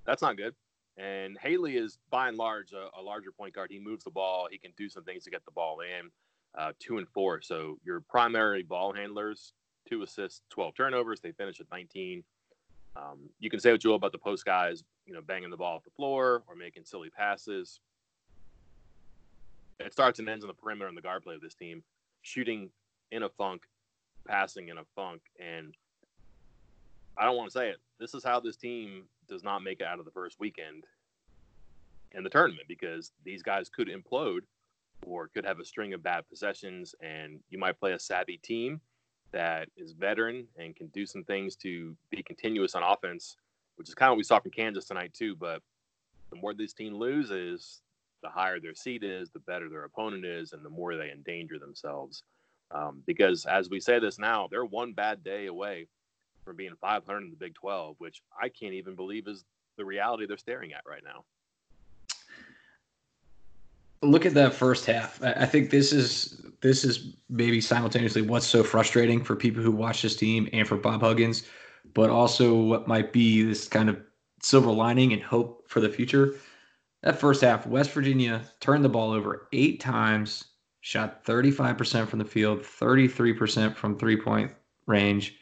That's 0.05 0.21
not 0.21 0.37
good. 0.37 0.53
And 1.01 1.35
Haley 1.41 1.77
is 1.77 1.97
by 2.11 2.27
and 2.27 2.37
large 2.37 2.73
a, 2.73 2.89
a, 2.99 3.01
larger 3.01 3.31
point 3.31 3.55
guard. 3.55 3.71
He 3.71 3.79
moves 3.79 4.03
the 4.03 4.11
ball. 4.11 4.47
He 4.51 4.59
can 4.59 4.71
do 4.77 4.87
some 4.87 5.03
things 5.03 5.23
to 5.23 5.31
get 5.31 5.43
the 5.45 5.51
ball 5.51 5.79
in 5.79 6.11
uh, 6.55 6.73
two 6.79 6.99
and 6.99 7.07
four. 7.09 7.41
So 7.41 7.79
your 7.83 8.01
primary 8.01 8.61
ball 8.61 8.93
handlers, 8.93 9.53
two 9.89 10.03
assists, 10.03 10.41
12 10.51 10.75
turnovers. 10.75 11.19
They 11.19 11.31
finish 11.31 11.59
at 11.59 11.65
19. 11.71 12.23
Um, 12.95 13.29
you 13.39 13.49
can 13.49 13.59
say 13.59 13.71
what 13.71 13.83
you 13.83 13.89
will 13.89 13.97
about 13.97 14.11
the 14.11 14.19
post 14.19 14.45
guys, 14.45 14.83
you 15.07 15.13
know, 15.13 15.21
banging 15.21 15.49
the 15.49 15.57
ball 15.57 15.77
off 15.77 15.83
the 15.83 15.91
floor 15.91 16.43
or 16.47 16.55
making 16.55 16.83
silly 16.85 17.09
passes. 17.09 17.79
It 19.79 19.93
starts 19.93 20.19
and 20.19 20.29
ends 20.29 20.43
on 20.43 20.49
the 20.49 20.53
perimeter 20.53 20.87
and 20.87 20.95
the 20.95 21.01
guard 21.01 21.23
play 21.23 21.33
of 21.33 21.41
this 21.41 21.55
team. 21.55 21.81
Shooting 22.21 22.69
in 23.11 23.23
a 23.23 23.29
funk, 23.29 23.63
passing 24.27 24.69
in 24.69 24.77
a 24.77 24.83
funk, 24.95 25.21
and 25.39 25.73
I 27.17 27.25
don't 27.25 27.35
want 27.35 27.49
to 27.49 27.57
say 27.57 27.69
it. 27.69 27.77
This 27.99 28.13
is 28.13 28.23
how 28.23 28.39
this 28.39 28.55
team 28.55 29.05
does 29.31 29.43
not 29.43 29.63
make 29.63 29.79
it 29.79 29.87
out 29.87 29.97
of 29.97 30.05
the 30.05 30.11
first 30.11 30.39
weekend 30.39 30.83
in 32.11 32.23
the 32.23 32.29
tournament 32.29 32.67
because 32.67 33.13
these 33.23 33.41
guys 33.41 33.69
could 33.69 33.87
implode 33.87 34.41
or 35.07 35.29
could 35.29 35.45
have 35.45 35.59
a 35.59 35.65
string 35.65 35.93
of 35.93 36.03
bad 36.03 36.27
possessions, 36.29 36.93
and 37.01 37.39
you 37.49 37.57
might 37.57 37.79
play 37.79 37.93
a 37.93 37.99
savvy 37.99 38.37
team 38.37 38.79
that 39.31 39.69
is 39.77 39.93
veteran 39.93 40.45
and 40.57 40.75
can 40.75 40.87
do 40.87 41.05
some 41.05 41.23
things 41.23 41.55
to 41.55 41.95
be 42.11 42.21
continuous 42.21 42.75
on 42.75 42.83
offense, 42.83 43.37
which 43.77 43.87
is 43.87 43.95
kind 43.95 44.09
of 44.09 44.11
what 44.11 44.17
we 44.17 44.23
saw 44.23 44.39
from 44.39 44.51
Kansas 44.51 44.85
tonight 44.85 45.13
too. 45.13 45.35
But 45.35 45.61
the 46.29 46.35
more 46.35 46.53
this 46.53 46.73
team 46.73 46.93
loses, 46.93 47.81
the 48.21 48.29
higher 48.29 48.59
their 48.59 48.75
seed 48.75 49.03
is, 49.03 49.31
the 49.31 49.39
better 49.39 49.69
their 49.69 49.85
opponent 49.85 50.25
is, 50.25 50.51
and 50.51 50.63
the 50.63 50.69
more 50.69 50.95
they 50.95 51.09
endanger 51.09 51.57
themselves. 51.57 52.23
Um, 52.69 53.01
because 53.07 53.45
as 53.45 53.69
we 53.69 53.79
say 53.79 53.97
this 53.97 54.19
now, 54.19 54.47
they're 54.51 54.65
one 54.65 54.91
bad 54.93 55.23
day 55.23 55.47
away 55.47 55.87
from 56.43 56.55
being 56.55 56.73
500 56.79 57.23
in 57.23 57.29
the 57.29 57.35
Big 57.35 57.55
12, 57.55 57.95
which 57.99 58.21
I 58.39 58.49
can't 58.49 58.73
even 58.73 58.95
believe 58.95 59.27
is 59.27 59.43
the 59.77 59.85
reality 59.85 60.25
they're 60.25 60.37
staring 60.37 60.73
at 60.73 60.83
right 60.87 61.03
now. 61.03 61.23
Look 64.03 64.25
at 64.25 64.33
that 64.33 64.53
first 64.53 64.85
half. 64.85 65.21
I 65.23 65.45
think 65.45 65.69
this 65.69 65.93
is 65.93 66.43
this 66.61 66.83
is 66.83 67.15
maybe 67.29 67.61
simultaneously 67.61 68.23
what's 68.23 68.47
so 68.47 68.63
frustrating 68.63 69.23
for 69.23 69.35
people 69.35 69.61
who 69.61 69.71
watch 69.71 70.01
this 70.01 70.15
team 70.15 70.49
and 70.53 70.67
for 70.67 70.75
Bob 70.75 71.01
Huggins, 71.01 71.43
but 71.93 72.09
also 72.09 72.55
what 72.55 72.87
might 72.87 73.13
be 73.13 73.43
this 73.43 73.67
kind 73.67 73.89
of 73.89 73.99
silver 74.41 74.71
lining 74.71 75.13
and 75.13 75.21
hope 75.21 75.69
for 75.69 75.81
the 75.81 75.89
future. 75.89 76.35
That 77.03 77.19
first 77.19 77.41
half, 77.41 77.65
West 77.65 77.91
Virginia 77.91 78.41
turned 78.59 78.83
the 78.83 78.89
ball 78.89 79.11
over 79.11 79.47
eight 79.53 79.79
times, 79.79 80.45
shot 80.81 81.23
35% 81.25 82.07
from 82.07 82.19
the 82.19 82.25
field, 82.25 82.61
33% 82.61 83.75
from 83.75 83.97
three 83.97 84.17
point 84.17 84.51
range, 84.87 85.37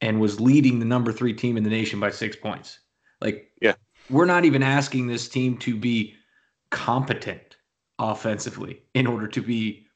and 0.00 0.20
was 0.20 0.40
leading 0.40 0.78
the 0.78 0.84
number 0.84 1.12
three 1.12 1.32
team 1.32 1.56
in 1.56 1.64
the 1.64 1.70
nation 1.70 2.00
by 2.00 2.10
six 2.10 2.36
points. 2.36 2.78
Like, 3.20 3.50
yeah, 3.60 3.74
we're 4.10 4.26
not 4.26 4.44
even 4.44 4.62
asking 4.62 5.06
this 5.06 5.28
team 5.28 5.56
to 5.58 5.76
be 5.76 6.14
competent 6.70 7.56
offensively 7.98 8.82
in 8.94 9.06
order 9.06 9.26
to 9.28 9.40
be, 9.40 9.86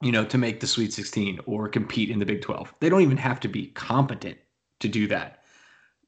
you 0.00 0.12
know, 0.12 0.24
to 0.24 0.38
make 0.38 0.60
the 0.60 0.66
Sweet 0.66 0.92
16 0.92 1.40
or 1.46 1.68
compete 1.68 2.10
in 2.10 2.18
the 2.18 2.26
Big 2.26 2.42
12. 2.42 2.74
They 2.80 2.88
don't 2.88 3.02
even 3.02 3.16
have 3.16 3.40
to 3.40 3.48
be 3.48 3.66
competent 3.68 4.38
to 4.80 4.88
do 4.88 5.06
that. 5.08 5.42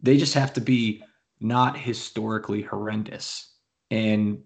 They 0.00 0.16
just 0.16 0.34
have 0.34 0.52
to 0.54 0.60
be 0.60 1.02
not 1.40 1.76
historically 1.76 2.62
horrendous. 2.62 3.54
And 3.90 4.42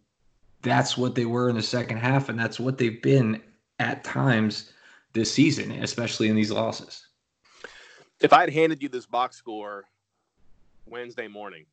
that's 0.63 0.97
what 0.99 1.15
they 1.15 1.25
were 1.25 1.49
in 1.49 1.57
the 1.57 1.63
second 1.63 1.99
half. 1.99 2.29
And 2.29 2.39
that's 2.39 2.61
what 2.61 2.79
they've 2.79 3.01
been 3.01 3.41
at 3.79 4.05
times 4.05 4.73
this 5.13 5.33
season, 5.33 5.73
especially 5.73 6.29
in 6.29 6.37
these 6.37 6.51
losses. 6.51 7.07
If 8.21 8.35
I 8.35 8.41
had 8.41 8.53
handed 8.53 8.83
you 8.83 8.91
this 8.91 9.07
box 9.07 9.37
score 9.37 9.85
Wednesday 10.85 11.27
morning 11.27 11.65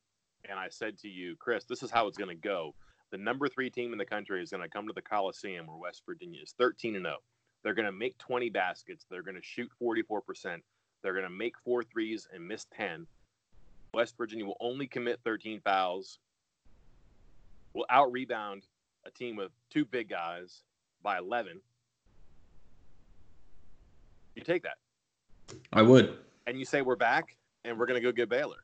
and 0.50 0.58
I 0.58 0.70
said 0.70 0.98
to 1.00 1.10
you, 1.10 1.36
Chris, 1.36 1.66
this 1.66 1.84
is 1.84 1.92
how 1.92 2.08
it's 2.08 2.18
going 2.18 2.30
to 2.30 2.42
go. 2.42 2.74
The 3.12 3.18
number 3.18 3.50
three 3.50 3.70
team 3.70 3.92
in 3.92 3.98
the 3.98 4.06
country 4.06 4.42
is 4.42 4.51
going 4.51 4.63
to 4.63 4.70
come 4.70 4.88
to 4.88 4.94
the 4.94 5.01
Coliseum 5.01 5.68
where 5.68 5.75
West 5.75 6.04
Virginia 6.06 6.39
is 6.42 6.54
13 6.58 6.96
and 6.96 7.04
0. 7.04 7.18
They're 7.63 7.74
going 7.74 7.86
to 7.86 7.92
make 7.92 8.18
20 8.20 8.50
baskets. 8.50 9.06
They're 9.10 9.24
going 9.24 9.36
to 9.36 9.42
shoot 9.42 9.70
44%. 9.82 10.62
They're 11.04 11.12
going 11.12 11.25
to 11.25 11.30
make 11.30 11.56
four 11.66 11.84
threes 11.84 12.30
and 12.34 12.48
miss 12.48 12.66
10. 12.77 13.06
West 13.94 14.16
Virginia 14.18 14.46
will 14.46 14.58
only 14.62 14.88
commit 14.88 15.20
13 15.25 15.60
fouls, 15.60 16.20
will 17.74 17.86
out 17.89 18.10
rebound 18.10 18.68
a 19.06 19.12
team 19.12 19.36
with 19.36 19.51
two 19.70 19.84
big 19.84 20.10
guys 20.10 20.63
by 21.04 21.18
11. 21.18 21.60
You 24.36 24.44
take 24.44 24.63
that. 24.63 24.77
I 25.74 25.82
would. 25.82 26.18
And 26.48 26.58
you 26.58 26.66
say 26.66 26.82
we're 26.82 26.96
back 26.96 27.36
and 27.66 27.77
we're 27.77 27.86
going 27.86 28.01
to 28.01 28.04
go 28.04 28.12
get 28.12 28.30
Baylor. 28.30 28.63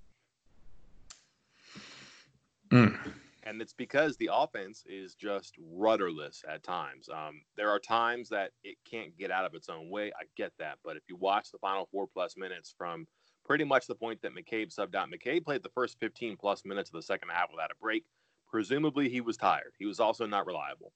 Mm. 2.71 2.97
And 3.43 3.61
it's 3.61 3.73
because 3.73 4.15
the 4.15 4.29
offense 4.33 4.85
is 4.87 5.15
just 5.15 5.53
rudderless 5.59 6.43
at 6.49 6.63
times. 6.63 7.09
Um, 7.09 7.41
there 7.57 7.69
are 7.69 7.77
times 7.77 8.29
that 8.29 8.51
it 8.63 8.77
can't 8.89 9.15
get 9.17 9.31
out 9.31 9.43
of 9.45 9.53
its 9.53 9.67
own 9.67 9.89
way. 9.89 10.13
I 10.19 10.23
get 10.37 10.53
that. 10.59 10.77
But 10.83 10.95
if 10.95 11.03
you 11.09 11.17
watch 11.17 11.51
the 11.51 11.57
final 11.57 11.87
four 11.91 12.07
plus 12.07 12.37
minutes 12.37 12.73
from 12.75 13.05
pretty 13.45 13.65
much 13.65 13.85
the 13.85 13.95
point 13.95 14.21
that 14.21 14.33
McCabe 14.33 14.73
subbed 14.73 14.95
out, 14.95 15.09
McCabe 15.11 15.43
played 15.43 15.61
the 15.61 15.69
first 15.69 15.99
15 15.99 16.37
plus 16.37 16.63
minutes 16.63 16.89
of 16.89 16.93
the 16.93 17.01
second 17.01 17.29
half 17.29 17.51
without 17.51 17.69
a 17.69 17.75
break. 17.81 18.05
Presumably, 18.49 19.09
he 19.09 19.19
was 19.19 19.35
tired. 19.35 19.73
He 19.77 19.85
was 19.85 19.99
also 19.99 20.25
not 20.25 20.47
reliable. 20.47 20.93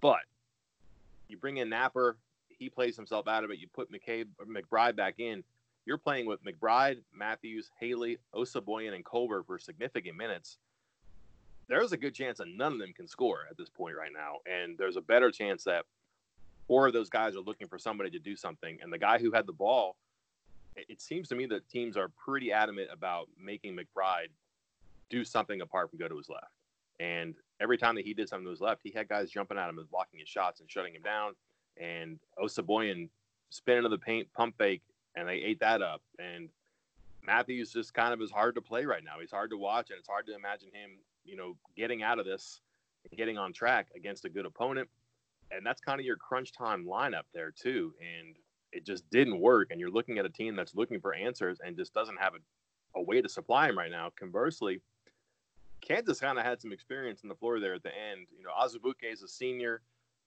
But 0.00 0.20
you 1.26 1.36
bring 1.36 1.56
in 1.56 1.68
Knapper, 1.68 2.14
he 2.48 2.68
plays 2.68 2.96
himself 2.96 3.26
out 3.26 3.42
of 3.42 3.50
it. 3.50 3.58
You 3.58 3.66
put 3.66 3.90
McCabe 3.90 4.28
McBride 4.46 4.94
back 4.94 5.18
in. 5.18 5.42
You're 5.84 5.98
playing 5.98 6.26
with 6.26 6.40
McBride, 6.44 6.98
Matthews, 7.12 7.70
Haley, 7.80 8.18
Osabuohien, 8.34 8.94
and 8.94 9.04
Culver 9.04 9.42
for 9.42 9.58
significant 9.58 10.16
minutes. 10.16 10.58
There's 11.68 11.92
a 11.92 11.96
good 11.96 12.14
chance 12.14 12.38
that 12.38 12.48
none 12.48 12.72
of 12.72 12.78
them 12.78 12.92
can 12.92 13.08
score 13.08 13.40
at 13.50 13.56
this 13.56 13.68
point 13.68 13.96
right 13.96 14.12
now, 14.12 14.36
and 14.46 14.78
there's 14.78 14.96
a 14.96 15.00
better 15.00 15.30
chance 15.30 15.64
that 15.64 15.84
four 16.68 16.86
of 16.86 16.92
those 16.92 17.10
guys 17.10 17.34
are 17.34 17.40
looking 17.40 17.66
for 17.66 17.78
somebody 17.78 18.10
to 18.10 18.18
do 18.18 18.36
something. 18.36 18.78
And 18.80 18.92
the 18.92 18.98
guy 18.98 19.18
who 19.18 19.32
had 19.32 19.46
the 19.46 19.52
ball, 19.52 19.96
it 20.76 21.02
seems 21.02 21.28
to 21.28 21.34
me 21.34 21.46
that 21.46 21.68
teams 21.68 21.96
are 21.96 22.08
pretty 22.08 22.52
adamant 22.52 22.88
about 22.92 23.28
making 23.40 23.76
McBride 23.76 24.28
do 25.10 25.24
something 25.24 25.60
apart 25.60 25.90
from 25.90 25.98
go 25.98 26.08
to 26.08 26.16
his 26.16 26.28
left. 26.28 26.52
And 27.00 27.34
every 27.60 27.76
time 27.76 27.96
that 27.96 28.04
he 28.04 28.14
did 28.14 28.28
something 28.28 28.44
to 28.44 28.50
his 28.50 28.60
left, 28.60 28.82
he 28.84 28.92
had 28.92 29.08
guys 29.08 29.30
jumping 29.30 29.58
at 29.58 29.68
him 29.68 29.78
and 29.78 29.90
blocking 29.90 30.20
his 30.20 30.28
shots 30.28 30.60
and 30.60 30.70
shutting 30.70 30.94
him 30.94 31.02
down. 31.02 31.32
And 31.80 32.20
Osabuohien 32.38 33.08
spinning 33.50 33.78
into 33.78 33.90
the 33.90 33.98
paint, 33.98 34.32
pump 34.32 34.56
fake, 34.56 34.82
and 35.16 35.28
they 35.28 35.36
ate 35.36 35.60
that 35.60 35.82
up. 35.82 36.02
And 36.18 36.48
Matthews 37.24 37.72
just 37.72 37.94
kind 37.94 38.12
of 38.12 38.20
is 38.20 38.30
hard 38.30 38.54
to 38.56 38.60
play 38.60 38.84
right 38.84 39.04
now. 39.04 39.20
He's 39.20 39.30
hard 39.30 39.50
to 39.50 39.56
watch, 39.56 39.90
and 39.90 39.98
it's 39.98 40.08
hard 40.08 40.26
to 40.26 40.34
imagine 40.34 40.68
him, 40.72 40.98
you 41.24 41.36
know, 41.36 41.56
getting 41.76 42.02
out 42.02 42.18
of 42.18 42.26
this 42.26 42.60
and 43.08 43.16
getting 43.16 43.38
on 43.38 43.52
track 43.52 43.88
against 43.94 44.24
a 44.24 44.28
good 44.28 44.46
opponent. 44.46 44.88
And 45.50 45.64
that's 45.64 45.80
kind 45.80 46.00
of 46.00 46.06
your 46.06 46.16
crunch 46.16 46.52
time 46.52 46.84
lineup 46.86 47.24
there 47.34 47.50
too. 47.50 47.92
And 48.00 48.36
it 48.72 48.86
just 48.86 49.08
didn't 49.10 49.38
work. 49.38 49.68
And 49.70 49.78
you're 49.78 49.90
looking 49.90 50.18
at 50.18 50.24
a 50.24 50.30
team 50.30 50.56
that's 50.56 50.74
looking 50.74 51.00
for 51.00 51.14
answers 51.14 51.58
and 51.64 51.76
just 51.76 51.92
doesn't 51.92 52.18
have 52.18 52.32
a, 52.34 52.98
a 52.98 53.02
way 53.02 53.20
to 53.20 53.28
supply 53.28 53.66
them 53.66 53.78
right 53.78 53.90
now. 53.90 54.10
Conversely, 54.18 54.80
Kansas 55.82 56.20
kind 56.20 56.38
of 56.38 56.44
had 56.44 56.60
some 56.60 56.72
experience 56.72 57.22
in 57.22 57.28
the 57.28 57.34
floor 57.34 57.60
there 57.60 57.74
at 57.74 57.82
the 57.82 57.90
end. 57.90 58.26
You 58.36 58.44
know, 58.44 58.50
Azubuike 58.58 59.12
is 59.12 59.22
a 59.22 59.28
senior. 59.28 59.82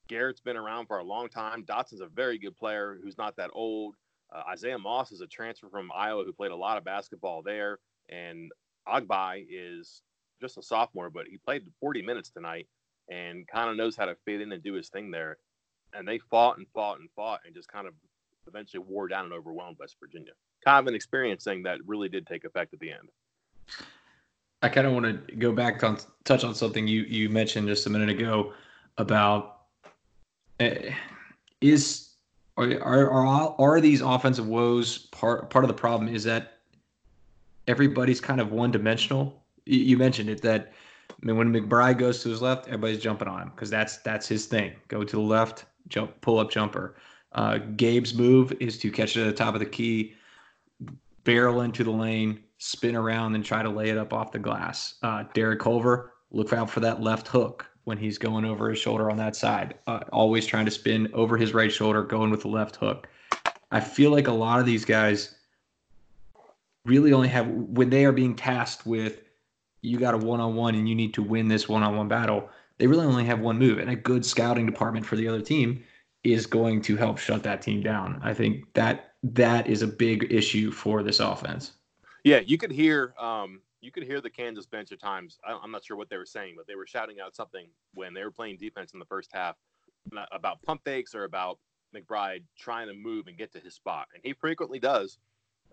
Garrett's 0.08 0.42
been 0.42 0.58
around 0.58 0.86
for 0.86 1.00
a 1.00 1.04
long 1.04 1.28
time. 1.28 1.64
Dotson's 1.64 2.02
a 2.02 2.08
very 2.08 2.38
good 2.38 2.56
player 2.56 3.00
who's 3.02 3.18
not 3.18 3.36
that 3.38 3.50
old. 3.54 3.96
Uh, 4.34 4.44
Isaiah 4.50 4.78
Moss 4.78 5.12
is 5.12 5.22
a 5.22 5.28
transfer 5.28 5.70
from 5.70 5.92
Iowa 5.96 6.24
who 6.24 6.34
played 6.34 6.52
a 6.52 6.56
lot 6.56 6.78
of 6.78 6.84
basketball 6.84 7.42
there. 7.42 7.80
And 8.10 8.52
Agbaji 8.88 9.48
is 9.50 10.02
just 10.42 10.58
a 10.58 10.62
sophomore, 10.64 11.10
but 11.10 11.28
he 11.28 11.38
played 11.38 11.64
40 11.80 12.02
minutes 12.02 12.30
tonight 12.30 12.68
and 13.10 13.48
kind 13.48 13.70
of 13.70 13.78
knows 13.78 13.96
how 13.96 14.06
to 14.06 14.16
fit 14.26 14.42
in 14.42 14.52
and 14.52 14.64
do 14.64 14.74
his 14.74 14.90
thing 14.90 15.12
there. 15.12 15.38
And 15.94 16.08
they 16.08 16.20
fought 16.20 16.58
and 16.58 16.68
fought 16.74 17.00
and 17.00 17.10
fought 17.16 17.42
and 17.46 17.56
just 17.56 17.68
kind 17.68 17.88
of 17.88 17.94
eventually 18.48 18.84
wore 18.88 19.08
down 19.08 19.26
and 19.26 19.34
overwhelmed 19.34 19.78
West 19.80 19.96
Virginia. 20.00 20.32
Kind 20.64 20.80
of 20.80 20.88
an 20.88 20.96
experience 20.96 21.44
thing 21.44 21.64
that 21.64 21.80
really 21.86 22.10
did 22.10 22.28
take 22.28 22.44
effect 22.44 22.74
at 22.74 22.80
the 22.80 22.92
end. 22.92 23.10
I 24.62 24.70
kind 24.70 24.88
of 24.88 24.94
want 24.94 25.28
to 25.28 25.36
go 25.36 25.52
back 25.52 25.84
on 25.84 26.00
touch 26.24 26.44
on 26.44 26.56
something 26.56 26.88
you 26.88 27.02
you 27.04 27.30
mentioned 27.30 27.68
just 27.68 27.86
a 27.86 27.90
minute 27.90 28.10
ago 28.10 28.54
about 28.98 29.62
uh, 30.60 30.70
is 31.62 32.05
are, 32.58 33.12
are 33.12 33.56
are 33.60 33.82
these 33.82 34.02
offensive 34.02 34.48
woes 34.48 34.98
part 35.08 35.50
part 35.50 35.66
of 35.66 35.68
the 35.68 35.74
problem 35.74 36.14
is 36.14 36.24
that 36.24 36.60
everybody's 37.68 38.22
kind 38.22 38.40
of 38.40 38.52
one 38.52 38.72
dimensional. 38.72 39.44
You, 39.66 39.80
you 39.80 39.98
mentioned 39.98 40.30
it 40.30 40.42
that 40.44 40.74
I 41.10 41.26
mean 41.26 41.38
when 41.38 41.54
McBride 41.54 41.98
goes 41.98 42.24
to 42.24 42.30
his 42.30 42.42
left, 42.42 42.68
everybody's 42.68 43.00
jumping 43.00 43.28
on 43.28 43.42
him 43.42 43.50
because 43.50 43.70
that's 43.70 43.98
that's 43.98 44.28
his 44.28 44.46
thing. 44.46 44.74
Go 44.88 45.04
to 45.04 45.16
the 45.16 45.22
left, 45.22 45.66
jump, 45.88 46.20
pull 46.22 46.40
up 46.40 46.50
jumper. 46.50 46.96
Uh, 47.34 47.58
Gabe's 47.76 48.14
move 48.14 48.54
is 48.62 48.78
to 48.78 48.90
catch 48.90 49.18
it 49.18 49.22
at 49.22 49.26
the 49.26 49.34
top 49.34 49.54
of 49.54 49.60
the 49.60 49.66
key, 49.66 50.14
barrel 51.26 51.62
into 51.62 51.84
the 51.84 51.92
lane, 51.92 52.42
spin 52.60 52.96
around, 52.96 53.36
and 53.36 53.44
try 53.44 53.62
to 53.62 53.70
lay 53.70 53.90
it 53.90 53.98
up 53.98 54.14
off 54.14 54.32
the 54.32 54.40
glass. 54.40 54.96
Uh, 55.04 55.26
Derek 55.34 55.60
Culver, 55.60 56.14
look 56.32 56.54
out 56.54 56.70
for 56.70 56.80
that 56.80 57.02
left 57.02 57.28
hook 57.28 57.70
when 57.86 57.98
he's 57.98 58.18
going 58.18 58.46
over 58.46 58.70
his 58.70 58.80
shoulder 58.80 59.10
on 59.10 59.18
that 59.18 59.36
side. 59.36 59.76
Uh, 59.88 60.02
always 60.12 60.46
trying 60.46 60.66
to 60.66 60.72
spin 60.72 61.10
over 61.14 61.38
his 61.38 61.54
right 61.54 61.72
shoulder, 61.72 62.04
going 62.04 62.30
with 62.30 62.42
the 62.42 62.48
left 62.48 62.76
hook. 62.76 63.08
I 63.72 63.80
feel 63.80 64.12
like 64.12 64.28
a 64.28 64.34
lot 64.34 64.60
of 64.60 64.66
these 64.66 64.86
guys 64.86 65.36
really 66.84 67.14
only 67.14 67.30
have 67.30 67.48
when 67.48 67.90
they 67.90 68.06
are 68.06 68.12
being 68.12 68.36
tasked 68.36 68.86
with 68.86 69.22
you 69.86 70.00
got 70.00 70.14
a 70.14 70.18
one 70.18 70.40
on 70.40 70.56
one 70.56 70.76
and 70.76 70.90
you 70.90 70.96
need 70.96 71.14
to 71.14 71.24
win 71.24 71.48
this 71.48 71.70
one 71.70 71.84
on 71.84 71.96
one 71.96 72.08
battle. 72.08 72.50
They 72.78 72.88
really 72.88 73.06
only 73.06 73.24
have 73.26 73.40
one 73.40 73.58
move, 73.58 73.78
and 73.78 73.90
a 73.90 73.96
good 73.96 74.26
scouting 74.26 74.66
department 74.66 75.06
for 75.06 75.16
the 75.16 75.28
other 75.28 75.42
team 75.42 75.84
is 76.24 76.46
going 76.46 76.82
to 76.82 76.98
help 76.98 77.20
shut 77.20 77.44
that 77.44 77.62
team 77.62 77.82
down. 77.82 78.20
I 78.24 78.34
think 78.34 78.74
that 78.74 79.14
that 79.24 79.68
is 79.68 79.82
a 79.82 79.88
big 79.88 80.32
issue 80.32 80.72
for 80.72 81.04
this 81.04 81.20
offense. 81.20 81.74
Yeah, 82.24 82.40
you 82.40 82.58
could 82.58 82.72
hear 82.72 83.14
um, 83.20 83.62
you 83.86 83.92
could 83.92 84.04
hear 84.04 84.20
the 84.20 84.30
Kansas 84.30 84.66
bench 84.66 84.92
at 84.92 85.00
times. 85.00 85.38
I'm 85.46 85.72
not 85.72 85.86
sure 85.86 85.96
what 85.96 86.10
they 86.10 86.18
were 86.18 86.26
saying, 86.26 86.56
but 86.58 86.66
they 86.68 86.76
were 86.76 86.88
shouting 86.88 87.20
out 87.20 87.36
something 87.36 87.68
when 87.94 88.14
they 88.14 88.24
were 88.24 88.32
playing 88.32 88.58
defense 88.58 88.94
in 88.94 89.00
the 89.00 89.06
first 89.06 89.30
half 89.32 89.56
about 90.32 90.62
pump 90.64 90.82
fakes 90.84 91.14
or 91.14 91.24
about 91.24 91.60
McBride 91.96 92.44
trying 92.58 92.88
to 92.88 92.94
move 92.94 93.28
and 93.28 93.38
get 93.38 93.54
to 93.54 93.60
his 93.60 93.76
spot, 93.76 94.08
and 94.14 94.22
he 94.24 94.34
frequently 94.34 94.80
does 94.80 95.20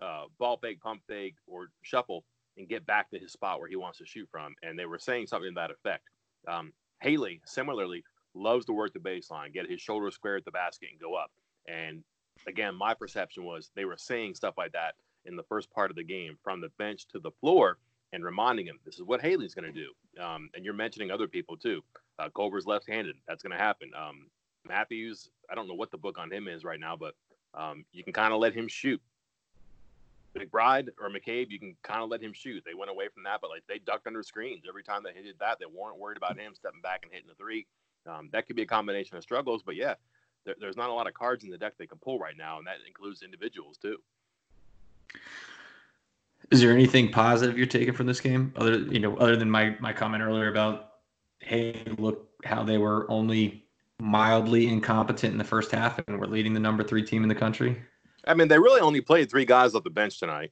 uh, 0.01 0.23
ball 0.39 0.57
fake, 0.57 0.79
pump 0.81 1.01
fake, 1.07 1.35
or 1.47 1.67
shuffle 1.81 2.23
and 2.57 2.69
get 2.69 2.85
back 2.85 3.09
to 3.09 3.17
his 3.17 3.31
spot 3.31 3.59
where 3.59 3.69
he 3.69 3.75
wants 3.75 3.97
to 3.97 4.05
shoot 4.05 4.27
from. 4.29 4.53
And 4.61 4.77
they 4.77 4.85
were 4.85 4.99
saying 4.99 5.27
something 5.27 5.51
to 5.51 5.55
that 5.55 5.71
effect. 5.71 6.03
Um, 6.47 6.71
Haley 7.01 7.41
similarly 7.45 8.03
loves 8.35 8.65
to 8.65 8.73
work 8.73 8.93
the 8.93 8.99
baseline, 8.99 9.53
get 9.53 9.69
his 9.69 9.81
shoulder 9.81 10.11
square 10.11 10.37
at 10.37 10.45
the 10.45 10.51
basket, 10.51 10.89
and 10.91 10.99
go 10.99 11.15
up. 11.15 11.31
And 11.67 12.03
again, 12.47 12.75
my 12.75 12.93
perception 12.93 13.43
was 13.43 13.71
they 13.75 13.85
were 13.85 13.97
saying 13.97 14.35
stuff 14.35 14.55
like 14.57 14.71
that 14.73 14.95
in 15.25 15.35
the 15.35 15.43
first 15.43 15.71
part 15.71 15.89
of 15.89 15.95
the 15.95 16.03
game 16.03 16.37
from 16.43 16.61
the 16.61 16.69
bench 16.77 17.07
to 17.07 17.19
the 17.19 17.31
floor 17.39 17.77
and 18.13 18.23
reminding 18.23 18.67
him 18.67 18.79
this 18.85 18.95
is 18.95 19.03
what 19.03 19.21
Haley's 19.21 19.53
going 19.53 19.71
to 19.71 19.77
do. 19.77 20.23
Um, 20.23 20.49
and 20.53 20.63
you're 20.63 20.73
mentioning 20.73 21.11
other 21.11 21.27
people 21.27 21.57
too. 21.57 21.83
Uh, 22.19 22.29
Culver's 22.33 22.65
left-handed. 22.65 23.15
That's 23.27 23.43
going 23.43 23.51
to 23.51 23.61
happen. 23.61 23.91
Um, 23.97 24.27
Matthews, 24.65 25.29
I 25.49 25.55
don't 25.55 25.67
know 25.67 25.73
what 25.73 25.91
the 25.91 25.97
book 25.97 26.17
on 26.17 26.31
him 26.31 26.47
is 26.47 26.63
right 26.63 26.79
now, 26.79 26.95
but 26.95 27.15
um, 27.53 27.83
you 27.91 28.03
can 28.03 28.13
kind 28.13 28.31
of 28.31 28.39
let 28.39 28.53
him 28.53 28.67
shoot. 28.67 29.01
McBride 30.37 30.89
or 30.99 31.09
McCabe, 31.09 31.49
you 31.49 31.59
can 31.59 31.75
kind 31.83 32.01
of 32.01 32.09
let 32.09 32.21
him 32.21 32.33
shoot. 32.33 32.63
They 32.65 32.73
went 32.73 32.89
away 32.89 33.07
from 33.13 33.23
that, 33.23 33.39
but 33.41 33.49
like 33.49 33.63
they 33.67 33.79
ducked 33.79 34.07
under 34.07 34.23
screens 34.23 34.63
every 34.67 34.83
time 34.83 35.01
they 35.03 35.11
hit 35.13 35.37
that. 35.39 35.59
They 35.59 35.65
weren't 35.65 35.99
worried 35.99 36.17
about 36.17 36.39
him 36.39 36.53
stepping 36.55 36.81
back 36.81 37.01
and 37.03 37.11
hitting 37.11 37.27
the 37.27 37.35
three. 37.35 37.67
Um, 38.07 38.29
that 38.31 38.47
could 38.47 38.55
be 38.55 38.63
a 38.63 38.67
combination 38.67 39.15
of 39.17 39.23
struggles, 39.23 39.61
but 39.63 39.75
yeah, 39.75 39.93
there, 40.45 40.55
there's 40.59 40.77
not 40.77 40.89
a 40.89 40.93
lot 40.93 41.07
of 41.07 41.13
cards 41.13 41.43
in 41.43 41.49
the 41.49 41.57
deck 41.57 41.73
they 41.77 41.87
can 41.87 41.99
pull 41.99 42.19
right 42.19 42.37
now, 42.37 42.57
and 42.57 42.67
that 42.67 42.77
includes 42.87 43.21
individuals 43.21 43.77
too. 43.77 43.97
Is 46.51 46.61
there 46.61 46.71
anything 46.71 47.11
positive 47.11 47.57
you're 47.57 47.67
taking 47.67 47.93
from 47.93 48.05
this 48.05 48.19
game, 48.19 48.53
other 48.55 48.77
you 48.79 48.99
know, 48.99 49.15
other 49.17 49.35
than 49.35 49.49
my 49.49 49.75
my 49.79 49.93
comment 49.93 50.23
earlier 50.23 50.49
about, 50.49 50.91
hey, 51.39 51.81
look 51.97 52.29
how 52.43 52.63
they 52.63 52.77
were 52.77 53.09
only 53.09 53.65
mildly 53.99 54.67
incompetent 54.67 55.31
in 55.31 55.37
the 55.37 55.43
first 55.43 55.71
half 55.71 55.99
and 56.07 56.19
we're 56.19 56.27
leading 56.27 56.53
the 56.53 56.59
number 56.59 56.83
three 56.83 57.03
team 57.03 57.23
in 57.23 57.29
the 57.29 57.35
country? 57.35 57.81
I 58.25 58.33
mean, 58.33 58.47
they 58.47 58.59
really 58.59 58.81
only 58.81 59.01
played 59.01 59.29
three 59.29 59.45
guys 59.45 59.75
off 59.75 59.83
the 59.83 59.89
bench 59.89 60.19
tonight. 60.19 60.51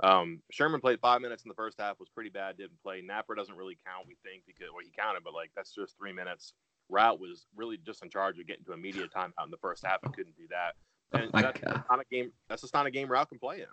Um, 0.00 0.42
Sherman 0.50 0.80
played 0.80 1.00
five 1.00 1.20
minutes 1.20 1.44
in 1.44 1.48
the 1.48 1.54
first 1.54 1.80
half, 1.80 2.00
was 2.00 2.08
pretty 2.08 2.30
bad, 2.30 2.56
didn't 2.56 2.82
play. 2.82 3.00
Knapper 3.00 3.36
doesn't 3.36 3.56
really 3.56 3.78
count, 3.86 4.06
we 4.08 4.16
think, 4.24 4.42
because 4.46 4.68
well, 4.72 4.82
he 4.84 4.90
counted, 4.96 5.22
but 5.22 5.34
like 5.34 5.50
that's 5.54 5.74
just 5.74 5.96
three 5.96 6.12
minutes. 6.12 6.54
Routt 6.90 7.18
was 7.20 7.46
really 7.56 7.78
just 7.78 8.02
in 8.02 8.10
charge 8.10 8.38
of 8.38 8.46
getting 8.46 8.64
to 8.64 8.72
immediate 8.72 9.12
timeout 9.12 9.44
in 9.44 9.50
the 9.50 9.56
first 9.56 9.86
half 9.86 10.02
and 10.02 10.14
couldn't 10.14 10.36
do 10.36 10.46
that. 10.50 10.74
Oh 11.12 11.18
And 11.22 11.32
my 11.32 11.42
that's 11.42 11.62
not 11.62 12.00
a 12.00 12.04
game. 12.10 12.32
That's 12.48 12.62
just 12.62 12.74
not 12.74 12.86
a 12.86 12.90
game 12.90 13.08
Routt 13.08 13.28
can 13.28 13.38
play 13.38 13.60
in. 13.60 13.66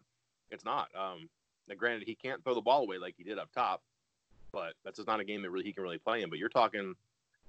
It's 0.52 0.64
not. 0.64 0.90
Um, 0.98 1.30
now, 1.72 1.78
granted, 1.78 2.04
he 2.06 2.16
can't 2.16 2.44
throw 2.44 2.54
the 2.54 2.62
ball 2.62 2.84
away 2.84 2.98
like 2.98 3.16
he 3.18 3.24
did 3.24 3.40
up 3.40 3.50
top, 3.54 3.82
but 4.52 4.74
that's 4.84 4.98
just 4.98 5.08
not 5.08 5.22
a 5.22 5.24
game 5.24 5.42
that 5.42 5.50
really 5.50 5.64
he 5.64 5.72
can 5.72 5.84
really 5.84 5.98
play 5.98 6.22
in. 6.22 6.30
But 6.30 6.38
you're 6.38 6.50
talking, 6.50 6.96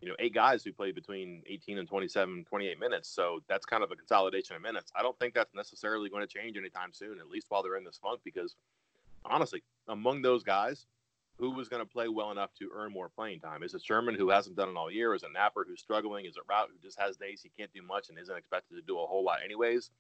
you 0.01 0.09
know, 0.09 0.15
eight 0.21 0.33
guys 0.33 0.63
who 0.63 0.73
played 0.73 0.95
between 0.95 1.43
18 1.47 1.79
and 1.79 1.89
27, 1.89 2.47
28 2.49 2.79
minutes. 2.79 3.09
So 3.09 3.41
that's 3.49 3.67
kind 3.67 3.83
of 3.83 3.91
a 3.91 3.97
consolidation 3.97 4.55
of 4.55 4.63
minutes. 4.63 4.93
I 4.95 5.03
don't 5.03 5.19
think 5.19 5.35
that's 5.35 5.55
necessarily 5.55 6.09
going 6.09 6.27
to 6.27 6.33
change 6.33 6.57
anytime 6.57 6.93
soon, 6.93 7.19
at 7.19 7.29
least 7.29 7.47
while 7.49 7.65
they're 7.65 7.77
in 7.77 7.85
this 7.85 7.99
funk, 8.01 8.21
because 8.25 8.55
honestly, 9.25 9.65
among 9.89 10.23
those 10.23 10.45
guys, 10.45 10.87
who 11.39 11.51
was 11.51 11.69
going 11.69 11.83
to 11.83 11.91
play 11.91 12.07
well 12.07 12.31
enough 12.31 12.55
to 12.55 12.71
earn 12.73 12.93
more 12.93 13.09
playing 13.09 13.41
time? 13.41 13.65
Is 13.65 13.75
it 13.75 13.83
Sherman 13.83 14.15
who 14.15 14.31
hasn't 14.31 14.55
done 14.55 14.69
it 14.69 14.77
all 14.77 14.93
year? 14.93 15.15
Is 15.15 15.25
it 15.25 15.31
Knapper 15.37 15.65
who's 15.67 15.81
struggling? 15.81 16.27
Is 16.27 16.37
it 16.37 16.47
Routt 16.49 16.69
who 16.69 16.79
just 16.81 17.01
has 17.01 17.17
days 17.17 17.43
he 17.43 17.51
can't 17.59 17.73
do 17.73 17.83
much 17.83 18.11
and 18.11 18.19
isn't 18.19 18.37
expected 18.37 18.77
to 18.77 18.83
do 18.83 19.01
a 19.01 19.07
whole 19.07 19.25
lot 19.25 19.39
anyways? 19.45 19.91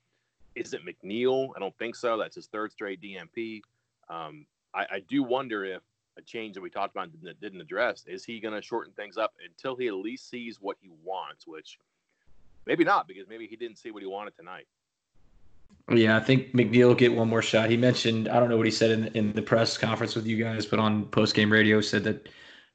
Is 0.54 0.74
it 0.74 0.82
McNeil? 0.86 1.50
I 1.56 1.58
don't 1.58 1.76
think 1.78 1.96
so. 1.96 2.16
That's 2.16 2.36
his 2.36 2.46
third 2.46 2.70
straight 2.70 3.00
DNP. 3.00 3.62
Um, 4.12 4.46
I, 4.74 4.86
I 4.90 5.02
do 5.08 5.22
wonder 5.22 5.64
if 5.64 5.82
a 6.18 6.22
change 6.22 6.54
that 6.54 6.60
we 6.60 6.68
talked 6.68 6.94
about 6.94 7.08
that 7.22 7.40
didn't 7.40 7.60
address 7.60 8.04
is 8.06 8.24
he 8.24 8.38
going 8.40 8.54
to 8.54 8.60
shorten 8.60 8.92
things 8.92 9.16
up 9.16 9.32
until 9.44 9.74
he 9.76 9.88
at 9.88 9.94
least 9.94 10.28
sees 10.28 10.58
what 10.60 10.76
he 10.80 10.90
wants, 11.02 11.46
which 11.46 11.78
maybe 12.66 12.84
not 12.84 13.08
because 13.08 13.26
maybe 13.28 13.46
he 13.46 13.56
didn't 13.56 13.78
see 13.78 13.90
what 13.90 14.02
he 14.02 14.08
wanted 14.08 14.36
tonight. 14.36 14.66
Yeah, 15.90 16.16
I 16.16 16.20
think 16.20 16.52
McNeil 16.52 16.88
will 16.88 16.94
get 16.94 17.14
one 17.14 17.28
more 17.28 17.42
shot. 17.42 17.70
He 17.70 17.76
mentioned, 17.76 18.28
I 18.28 18.38
don't 18.38 18.50
know 18.50 18.56
what 18.56 18.66
he 18.66 18.72
said 18.72 18.90
in, 18.90 19.06
in 19.08 19.32
the 19.32 19.42
press 19.42 19.78
conference 19.78 20.14
with 20.14 20.26
you 20.26 20.42
guys, 20.42 20.66
but 20.66 20.78
on 20.78 21.06
post 21.06 21.34
game 21.34 21.50
radio 21.50 21.80
said 21.80 22.04
that 22.04 22.28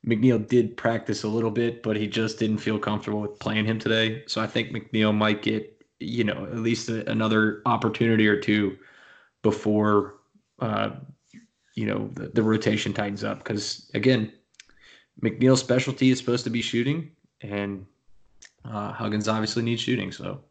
McNeil 0.06 0.46
did 0.48 0.76
practice 0.76 1.24
a 1.24 1.28
little 1.28 1.52
bit, 1.52 1.84
but 1.84 1.96
he 1.96 2.08
just 2.08 2.40
didn't 2.40 2.58
feel 2.58 2.80
comfortable 2.80 3.22
with 3.22 3.40
playing 3.40 3.66
him 3.66 3.80
today. 3.80 4.24
So 4.28 4.42
I 4.42 4.48
think 4.48 4.72
McNeil 4.72 5.16
might 5.16 5.42
get, 5.42 5.86
you 6.00 6.24
know, 6.24 6.46
at 6.46 6.58
least 6.58 6.90
a, 6.90 7.10
another 7.10 7.62
opportunity 7.66 8.28
or 8.28 8.40
two 8.40 8.78
before, 9.44 10.16
uh, 10.60 10.92
you 11.78 11.86
know, 11.86 12.10
the, 12.14 12.30
the 12.30 12.42
rotation 12.42 12.92
tightens 12.92 13.24
up. 13.24 13.38
Because 13.38 13.90
again, 13.94 14.34
McNeil's 15.22 15.60
specialty 15.60 16.10
is 16.10 16.18
supposed 16.18 16.44
to 16.46 16.50
be 16.50 16.62
shooting, 16.62 17.12
and 17.42 17.86
uh, 18.66 18.92
Huggins 18.92 19.28
obviously 19.28 19.62
needs 19.62 19.82
shooting. 19.82 20.12
So 20.12 20.42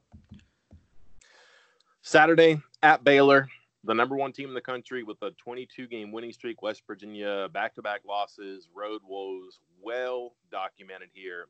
Saturday 2.02 2.60
at 2.84 3.02
Baylor, 3.02 3.48
the 3.82 3.92
number 3.92 4.14
one 4.14 4.32
team 4.32 4.48
in 4.48 4.54
the 4.54 4.60
country 4.60 5.02
with 5.02 5.20
a 5.22 5.32
22 5.32 5.88
game 5.88 6.12
winning 6.12 6.32
streak. 6.32 6.62
West 6.62 6.82
Virginia, 6.86 7.48
back 7.52 7.74
to 7.74 7.82
back 7.82 8.02
losses, 8.06 8.68
road 8.72 9.00
woes, 9.04 9.58
well 9.82 10.32
documented 10.52 11.08
here. 11.12 11.48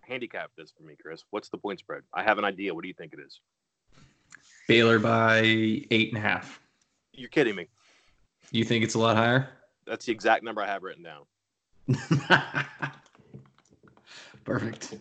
Handicap 0.00 0.50
this 0.56 0.72
for 0.76 0.82
me, 0.82 0.96
Chris. 1.00 1.22
What's 1.30 1.48
the 1.48 1.58
point 1.58 1.78
spread? 1.78 2.02
I 2.12 2.24
have 2.24 2.38
an 2.38 2.44
idea. 2.44 2.74
What 2.74 2.82
do 2.82 2.88
you 2.88 2.94
think 2.94 3.12
it 3.12 3.20
is? 3.20 3.38
Baylor 4.66 4.98
by 4.98 5.38
eight 5.44 6.08
and 6.08 6.16
a 6.16 6.20
half. 6.20 6.58
You're 7.12 7.28
kidding 7.28 7.54
me. 7.54 7.68
You 8.52 8.64
think 8.64 8.84
it's 8.84 8.94
a 8.94 8.98
lot 8.98 9.16
higher? 9.16 9.48
That's 9.86 10.04
the 10.04 10.12
exact 10.12 10.44
number 10.44 10.60
I 10.62 10.66
have 10.66 10.82
written 10.82 11.02
down. 11.02 11.24
Perfect. 14.44 14.94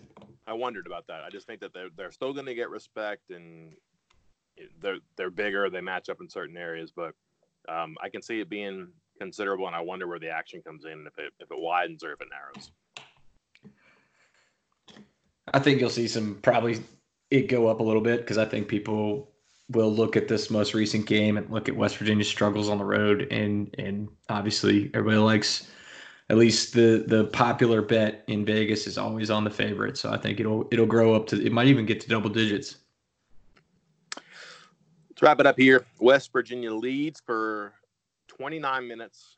I 0.48 0.54
wondered 0.54 0.88
about 0.88 1.06
that. 1.08 1.24
I 1.24 1.30
just 1.30 1.48
think 1.48 1.60
that 1.60 1.74
they're 1.74 1.90
they're 1.96 2.12
still 2.12 2.34
going 2.34 2.46
to 2.46 2.56
get 2.56 2.70
respect, 2.70 3.30
and 3.30 3.74
they're 4.80 5.00
they're 5.18 5.30
bigger. 5.30 5.70
They 5.70 5.82
match 5.82 6.10
up 6.10 6.22
in 6.22 6.30
certain 6.30 6.56
areas, 6.58 6.94
but 6.96 7.14
um, 7.68 7.98
I 8.02 8.08
can 8.10 8.22
see 8.22 8.40
it 8.40 8.50
being 8.50 8.88
considerable, 9.20 9.68
and 9.68 9.76
I 9.76 9.82
wonder 9.82 10.08
where 10.08 10.20
the 10.20 10.30
action 10.30 10.62
comes 10.62 10.86
in, 10.86 11.06
if 11.06 11.20
it 11.20 11.34
if 11.40 11.52
it 11.52 11.60
widens 11.60 12.04
or 12.04 12.14
if 12.14 12.22
it 12.22 12.30
narrows. 12.32 12.72
I 15.54 15.60
think 15.60 15.82
you'll 15.82 15.90
see 15.90 16.08
some 16.08 16.36
probably 16.42 16.80
it 17.30 17.50
go 17.50 17.68
up 17.68 17.82
a 17.82 17.84
little 17.84 18.02
bit 18.02 18.22
because 18.22 18.38
I 18.38 18.46
think 18.46 18.70
people 18.70 19.31
will 19.72 19.92
look 19.92 20.16
at 20.16 20.28
this 20.28 20.50
most 20.50 20.74
recent 20.74 21.06
game 21.06 21.38
and 21.38 21.50
look 21.50 21.70
at 21.70 21.76
West 21.76 21.98
Virginia's 21.98 22.28
struggles 22.28 22.70
on 22.70 22.78
the 22.78 22.86
road, 22.86 23.28
and 23.32 23.74
and 23.78 24.10
obviously 24.30 24.92
everybody 24.94 25.18
likes 25.18 25.70
at 26.30 26.38
least 26.38 26.74
the 26.74 27.04
the 27.08 27.26
popular 27.26 27.82
bet 27.82 28.24
in 28.28 28.46
Vegas 28.46 28.88
is 28.88 28.98
always 28.98 29.30
on 29.30 29.44
the 29.44 29.50
favorite. 29.50 29.98
So 29.98 30.12
I 30.12 30.18
think 30.18 30.40
it'll 30.40 30.68
it'll 30.72 30.86
grow 30.86 31.14
up 31.14 31.28
to 31.28 31.46
it 31.46 31.52
might 31.52 31.68
even 31.68 31.86
get 31.86 32.00
to 32.02 32.08
double 32.08 32.30
digits. 32.30 32.78
Let's 35.10 35.22
wrap 35.22 35.40
it 35.40 35.46
up 35.46 35.58
here. 35.58 35.86
West 36.00 36.32
Virginia 36.32 36.74
leads 36.74 37.20
for 37.20 37.74
29 38.30 38.88
minutes 38.88 39.38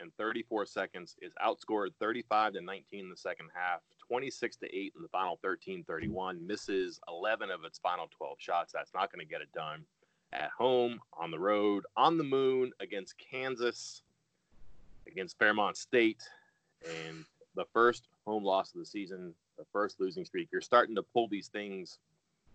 and 0.00 0.12
34 0.16 0.66
seconds. 0.66 1.16
Is 1.20 1.32
outscored 1.44 1.90
35 1.98 2.54
to 2.54 2.60
19 2.60 3.00
in 3.00 3.10
the 3.10 3.16
second 3.16 3.48
half, 3.54 3.80
26 4.06 4.56
to 4.58 4.66
8 4.66 4.92
in 4.96 5.02
the 5.02 5.08
final 5.08 5.38
13 5.42 5.84
31. 5.84 6.46
Misses 6.46 7.00
11 7.08 7.50
of 7.50 7.64
its 7.64 7.78
final 7.78 8.08
12 8.16 8.36
shots. 8.38 8.72
That's 8.72 8.94
not 8.94 9.12
going 9.12 9.24
to 9.24 9.30
get 9.30 9.40
it 9.40 9.52
done. 9.52 9.84
At 10.32 10.50
home, 10.50 11.00
on 11.14 11.30
the 11.30 11.38
road, 11.38 11.84
on 11.96 12.18
the 12.18 12.24
moon 12.24 12.72
against 12.80 13.14
Kansas, 13.18 14.02
against 15.06 15.38
Fairmont 15.38 15.76
State, 15.76 16.22
and 16.84 17.24
the 17.54 17.64
first 17.72 18.08
home 18.26 18.44
loss 18.44 18.74
of 18.74 18.80
the 18.80 18.86
season, 18.86 19.32
the 19.56 19.64
first 19.72 20.00
losing 20.00 20.24
streak. 20.24 20.48
You're 20.52 20.60
starting 20.60 20.94
to 20.96 21.02
pull 21.02 21.28
these 21.28 21.48
things. 21.48 21.98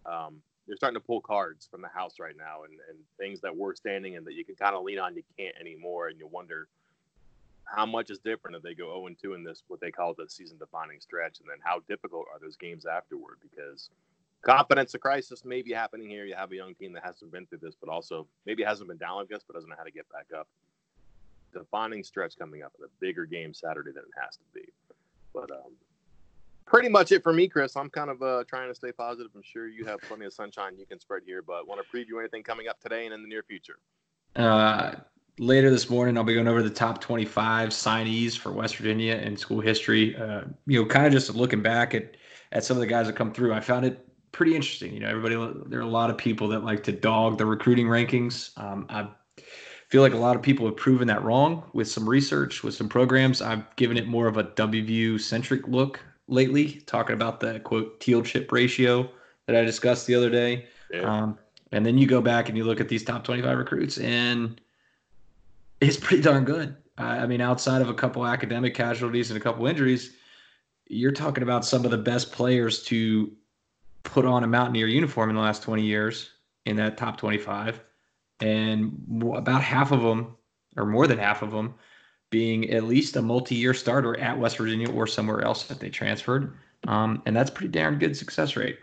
Um, 0.06 0.42
you're 0.68 0.78
starting 0.78 1.00
to 1.00 1.06
pull 1.06 1.22
cards 1.22 1.68
from 1.70 1.82
the 1.82 1.88
house 1.88 2.16
right 2.20 2.36
now 2.38 2.64
and, 2.64 2.74
and 2.90 2.98
things 3.20 3.42
that 3.42 3.56
were 3.56 3.76
standing 3.76 4.16
and 4.16 4.26
that 4.26 4.34
you 4.34 4.46
can 4.46 4.56
kind 4.56 4.76
of 4.76 4.84
lean 4.84 5.00
on 5.00 5.16
you 5.16 5.24
can't 5.38 5.56
anymore 5.60 6.08
and 6.08 6.18
you 6.20 6.28
wonder 6.28 6.68
how 7.74 7.86
much 7.86 8.10
is 8.10 8.20
different 8.20 8.56
if 8.56 8.64
they 8.64 8.74
go 8.74 9.02
0 9.02 9.16
2 9.22 9.34
in 9.34 9.44
this 9.44 9.64
what 9.68 9.80
they 9.80 9.92
call 9.92 10.14
the 10.14 10.30
season 10.30 10.58
defining 10.58 11.00
stretch 11.00 11.40
and 11.40 11.50
then 11.50 11.58
how 11.64 11.80
difficult 11.88 12.26
are 12.32 12.40
those 12.40 12.56
games 12.56 12.86
afterward 12.86 13.38
because 13.42 13.90
confidence 14.42 14.94
a 14.94 15.00
crisis 15.00 15.44
may 15.46 15.62
be 15.62 15.72
happening 15.72 16.10
here 16.10 16.26
you 16.26 16.36
have 16.36 16.52
a 16.52 16.56
young 16.56 16.76
team 16.76 16.94
that 16.94 17.04
hasn't 17.04 17.32
been 17.32 17.46
through 17.48 17.60
this 17.62 17.76
but 17.80 17.90
also 17.90 18.28
maybe 18.46 18.64
hasn't 18.64 18.88
been 18.88 18.98
down 18.98 19.18
like 19.18 19.30
this 19.30 19.44
but 19.48 19.54
doesn't 19.54 19.70
know 19.70 19.76
how 19.78 19.84
to 19.84 19.92
get 19.92 20.08
back 20.12 20.28
up 20.38 20.48
defining 21.54 22.04
stretch 22.04 22.38
coming 22.38 22.64
up 22.64 22.74
a 22.84 22.88
bigger 23.00 23.26
game 23.26 23.54
saturday 23.54 23.92
than 23.92 24.04
it 24.04 24.22
has 24.22 24.36
to 24.36 24.44
be 24.54 24.68
but 25.34 25.50
um 25.52 25.74
pretty 26.66 26.90
much 26.90 27.12
it 27.12 27.24
for 27.24 27.34
me, 27.34 27.48
Chris. 27.48 27.76
I'm 27.76 27.90
kind 27.90 28.10
of 28.10 28.22
uh, 28.22 28.44
trying 28.48 28.70
to 28.70 28.76
stay 28.76 28.92
positive. 28.92 29.32
I'm 29.36 29.44
sure 29.44 29.68
you 29.68 29.86
have 29.86 30.02
plenty 30.02 30.26
of 30.26 30.34
sunshine 30.34 30.78
you 30.78 30.86
can 30.86 31.00
spread 31.00 31.24
here, 31.26 31.42
but 31.42 31.68
want 31.68 31.82
to 31.82 31.96
preview 31.98 32.20
anything 32.20 32.44
coming 32.44 32.68
up 32.68 32.80
today 32.80 33.06
and 33.06 33.14
in 33.14 33.22
the 33.22 33.28
near 33.28 33.44
future? 33.44 33.78
Uh, 34.36 34.96
later 35.40 35.70
this 35.70 35.90
morning, 35.90 36.18
I'll 36.18 36.24
be 36.24 36.34
going 36.34 36.48
over 36.48 36.62
the 36.62 36.70
top 36.70 37.02
25 37.02 37.70
signees 37.70 38.38
for 38.38 38.52
West 38.52 38.78
Virginia 38.78 39.16
in 39.16 39.36
school 39.38 39.60
history. 39.60 40.16
Uh, 40.16 40.42
you 40.68 40.80
know, 40.80 40.88
kind 40.88 41.06
of 41.06 41.12
just 41.12 41.34
looking 41.34 41.62
back 41.62 41.94
at 41.94 42.16
at 42.52 42.64
some 42.64 42.78
of 42.78 42.82
the 42.82 42.88
guys 42.88 43.08
that 43.08 43.16
come 43.16 43.34
through, 43.34 43.52
I 43.52 43.60
found 43.60 43.84
it 43.84 44.08
pretty 44.32 44.56
interesting. 44.56 44.94
You 44.94 45.00
know, 45.00 45.10
everybody 45.10 45.36
there 45.66 45.80
are 45.80 45.84
a 45.84 45.88
lot 45.88 46.10
of 46.10 46.18
people 46.18 46.48
that 46.50 46.64
like 46.64 46.84
to 46.84 46.92
dog 46.92 47.38
the 47.38 47.46
recruiting 47.46 47.88
rankings. 47.88 48.58
Um, 48.62 48.86
I 48.90 49.08
feel 49.88 50.02
like 50.02 50.14
a 50.14 50.18
lot 50.18 50.36
of 50.36 50.42
people 50.42 50.66
have 50.66 50.78
proven 50.78 51.08
that 51.08 51.24
wrong 51.24 51.64
with 51.74 51.90
some 51.90 52.08
research, 52.08 52.64
with 52.64 52.76
some 52.76 52.90
programs. 52.90 53.42
I've 53.42 53.76
given 53.76 53.98
it 53.98 54.08
more 54.08 54.28
of 54.28 54.38
a 54.38 54.44
WVU 54.44 55.20
centric 55.20 55.68
look 55.68 56.00
lately, 56.28 56.82
talking 56.86 57.16
about 57.16 57.40
the 57.40 57.60
quote 57.60 58.00
teal 58.00 58.22
chip 58.22 58.52
ratio 58.52 59.10
that 59.48 59.56
I 59.56 59.64
discussed 59.64 60.08
the 60.08 60.16
other 60.16 60.30
day. 60.30 60.68
Yeah. 60.92 61.02
Um, 61.02 61.40
and 61.72 61.84
then 61.84 61.98
you 61.98 62.06
go 62.06 62.22
back 62.22 62.50
and 62.50 62.58
you 62.58 62.66
look 62.66 62.80
at 62.80 62.88
these 62.88 63.04
top 63.04 63.24
25 63.24 63.58
recruits, 63.58 63.98
and 63.98 64.62
it's 65.88 65.98
pretty 65.98 66.24
darn 66.24 66.46
good. 66.46 66.76
I 66.98 67.26
mean, 67.26 67.42
outside 67.42 67.82
of 67.82 67.90
a 67.90 67.94
couple 67.94 68.26
academic 68.26 68.76
casualties 68.76 69.32
and 69.32 69.38
a 69.38 69.44
couple 69.44 69.66
injuries, 69.66 70.16
you're 70.88 71.12
talking 71.12 71.44
about 71.44 71.66
some 71.66 71.86
of 71.86 71.92
the 71.92 71.98
best 71.98 72.32
players 72.32 72.84
to 72.84 73.32
put 74.04 74.26
on 74.26 74.44
a 74.44 74.48
Mountaineer 74.48 74.88
uniform 74.88 75.30
in 75.30 75.36
the 75.36 75.42
last 75.42 75.64
20 75.64 75.82
years 75.82 76.30
in 76.66 76.76
that 76.76 76.98
top 76.98 77.18
25. 77.18 77.82
And 78.42 79.24
about 79.36 79.64
half 79.64 79.92
of 79.92 80.02
them, 80.02 80.36
or 80.78 80.86
more 80.86 81.08
than 81.08 81.18
half 81.18 81.42
of 81.42 81.52
them, 81.52 81.74
being 82.30 82.70
at 82.72 82.84
least 82.84 83.16
a 83.16 83.22
multi-year 83.22 83.74
starter 83.74 84.20
at 84.20 84.38
West 84.38 84.58
Virginia 84.58 84.90
or 84.92 85.08
somewhere 85.08 85.42
else 85.42 85.64
that 85.64 85.80
they 85.80 85.90
transferred, 85.90 86.58
um, 86.88 87.22
and 87.26 87.36
that's 87.36 87.50
pretty 87.50 87.72
darn 87.72 88.00
good 88.00 88.18
success 88.18 88.56
rate. 88.56 88.80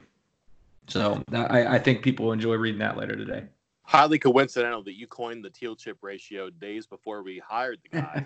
So 0.89 1.23
that, 1.29 1.51
I, 1.51 1.75
I 1.75 1.79
think 1.79 2.03
people 2.03 2.33
enjoy 2.33 2.55
reading 2.55 2.79
that 2.79 2.97
later 2.97 3.17
today. 3.17 3.45
Highly 3.91 4.21
coincidental 4.21 4.85
that 4.85 4.97
you 4.97 5.09
coined 5.09 5.45
the 5.45 5.51
teal 5.51 5.75
chip 5.75 5.99
ratio 6.01 6.49
days 6.49 6.87
before 6.87 7.25
we 7.25 7.43
hired 7.45 7.81
the 7.83 7.89
guy 8.01 8.25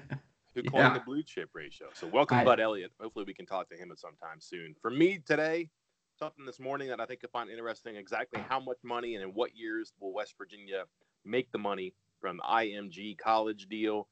who 0.54 0.62
coined 0.62 0.74
Yeah. 0.74 0.92
the 0.92 1.00
blue 1.00 1.22
chip 1.22 1.48
ratio. 1.54 1.86
So 1.94 2.06
welcome, 2.06 2.36
I- 2.36 2.44
Bud 2.44 2.60
Elliott. 2.60 2.92
Hopefully, 3.00 3.24
we 3.26 3.32
can 3.32 3.46
talk 3.46 3.70
to 3.70 3.74
him 3.74 3.90
at 3.90 3.98
some 3.98 4.14
time 4.22 4.40
soon. 4.40 4.74
For 4.82 4.90
me 4.90 5.20
today, 5.26 5.70
something 6.18 6.44
this 6.44 6.60
morning 6.60 6.88
that 6.88 7.00
I 7.00 7.06
think 7.06 7.20
you'll 7.22 7.30
find 7.30 7.48
interesting: 7.48 7.96
exactly 7.96 8.42
how 8.46 8.60
much 8.60 8.76
money 8.82 9.14
and 9.14 9.24
in 9.24 9.30
what 9.30 9.56
years 9.56 9.94
will 10.00 10.12
West 10.12 10.34
Virginia 10.36 10.84
make 11.24 11.50
the 11.50 11.56
money 11.58 11.94
from 12.20 12.36
the 12.36 12.42
IMG 12.42 13.16
college 13.16 13.66
deal? 13.70 14.06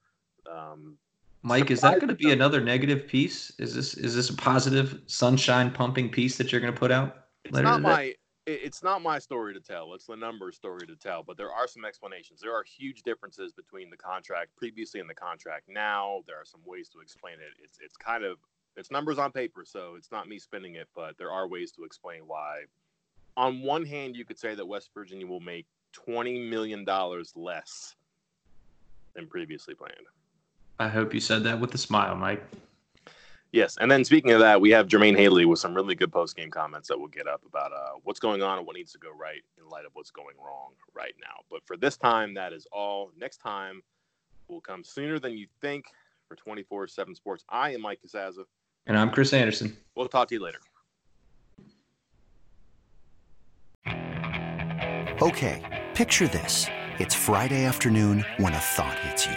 Um, 0.50 0.96
Mike, 1.42 1.70
is 1.70 1.82
that 1.82 1.96
going 1.96 2.08
to 2.08 2.14
be 2.14 2.30
another 2.30 2.62
negative 2.62 3.06
piece? 3.06 3.52
Is 3.58 3.74
this 3.74 3.92
is 3.92 4.14
this 4.14 4.30
a 4.30 4.34
positive 4.36 5.02
sunshine 5.04 5.70
pumping 5.70 6.08
piece 6.08 6.38
that 6.38 6.50
you're 6.50 6.62
going 6.62 6.72
to 6.72 6.80
put 6.80 6.90
out? 6.90 7.26
it's 7.44 7.52
later 7.52 7.64
not 7.66 7.76
today? 7.76 7.88
my 7.88 8.14
it's 8.46 8.82
not 8.82 9.02
my 9.02 9.18
story 9.18 9.54
to 9.54 9.60
tell. 9.60 9.94
It's 9.94 10.06
the 10.06 10.16
numbers 10.16 10.56
story 10.56 10.86
to 10.86 10.96
tell. 10.96 11.22
But 11.22 11.36
there 11.36 11.52
are 11.52 11.68
some 11.68 11.84
explanations. 11.84 12.40
There 12.40 12.54
are 12.54 12.64
huge 12.64 13.02
differences 13.02 13.52
between 13.52 13.90
the 13.90 13.96
contract 13.96 14.56
previously 14.56 15.00
and 15.00 15.08
the 15.08 15.14
contract 15.14 15.68
now. 15.68 16.22
There 16.26 16.36
are 16.36 16.44
some 16.44 16.60
ways 16.64 16.88
to 16.90 17.00
explain 17.00 17.34
it. 17.34 17.62
It's 17.62 17.78
it's 17.80 17.96
kind 17.96 18.24
of 18.24 18.38
it's 18.76 18.90
numbers 18.90 19.18
on 19.18 19.32
paper, 19.32 19.64
so 19.64 19.94
it's 19.96 20.10
not 20.10 20.28
me 20.28 20.38
spinning 20.38 20.74
it, 20.74 20.88
but 20.94 21.16
there 21.18 21.30
are 21.30 21.46
ways 21.46 21.70
to 21.72 21.84
explain 21.84 22.22
why. 22.26 22.62
On 23.36 23.62
one 23.62 23.84
hand, 23.84 24.16
you 24.16 24.24
could 24.24 24.38
say 24.38 24.54
that 24.54 24.66
West 24.66 24.90
Virginia 24.94 25.26
will 25.26 25.40
make 25.40 25.66
twenty 25.92 26.38
million 26.38 26.84
dollars 26.84 27.32
less 27.36 27.94
than 29.14 29.26
previously 29.26 29.74
planned. 29.74 30.06
I 30.80 30.88
hope 30.88 31.14
you 31.14 31.20
said 31.20 31.44
that 31.44 31.60
with 31.60 31.74
a 31.74 31.78
smile, 31.78 32.16
Mike. 32.16 32.42
Yes, 33.52 33.76
and 33.78 33.90
then 33.90 34.02
speaking 34.02 34.30
of 34.30 34.40
that, 34.40 34.62
we 34.62 34.70
have 34.70 34.88
Jermaine 34.88 35.14
Haley 35.14 35.44
with 35.44 35.58
some 35.58 35.74
really 35.74 35.94
good 35.94 36.10
post 36.10 36.34
game 36.34 36.50
comments 36.50 36.88
that 36.88 36.98
we'll 36.98 37.08
get 37.08 37.28
up 37.28 37.42
about 37.46 37.70
uh, 37.70 37.98
what's 38.02 38.18
going 38.18 38.42
on 38.42 38.56
and 38.56 38.66
what 38.66 38.76
needs 38.76 38.92
to 38.92 38.98
go 38.98 39.10
right 39.10 39.42
in 39.58 39.68
light 39.68 39.84
of 39.84 39.92
what's 39.92 40.10
going 40.10 40.36
wrong 40.42 40.70
right 40.94 41.12
now. 41.20 41.42
But 41.50 41.60
for 41.66 41.76
this 41.76 41.98
time, 41.98 42.32
that 42.34 42.54
is 42.54 42.66
all. 42.72 43.10
Next 43.14 43.36
time 43.38 43.82
will 44.48 44.62
come 44.62 44.82
sooner 44.82 45.18
than 45.18 45.36
you 45.36 45.46
think 45.60 45.84
for 46.28 46.36
24 46.36 46.88
7 46.88 47.14
Sports. 47.14 47.44
I 47.50 47.74
am 47.74 47.82
Mike 47.82 48.00
Casazza. 48.04 48.44
And 48.86 48.96
I'm 48.96 49.10
Chris 49.10 49.34
Anderson. 49.34 49.76
We'll 49.94 50.08
talk 50.08 50.28
to 50.28 50.34
you 50.34 50.40
later. 50.40 50.58
Okay, 55.20 55.84
picture 55.94 56.26
this. 56.26 56.66
It's 56.98 57.14
Friday 57.14 57.64
afternoon 57.64 58.24
when 58.38 58.54
a 58.54 58.58
thought 58.58 58.98
hits 59.00 59.26
you. 59.26 59.36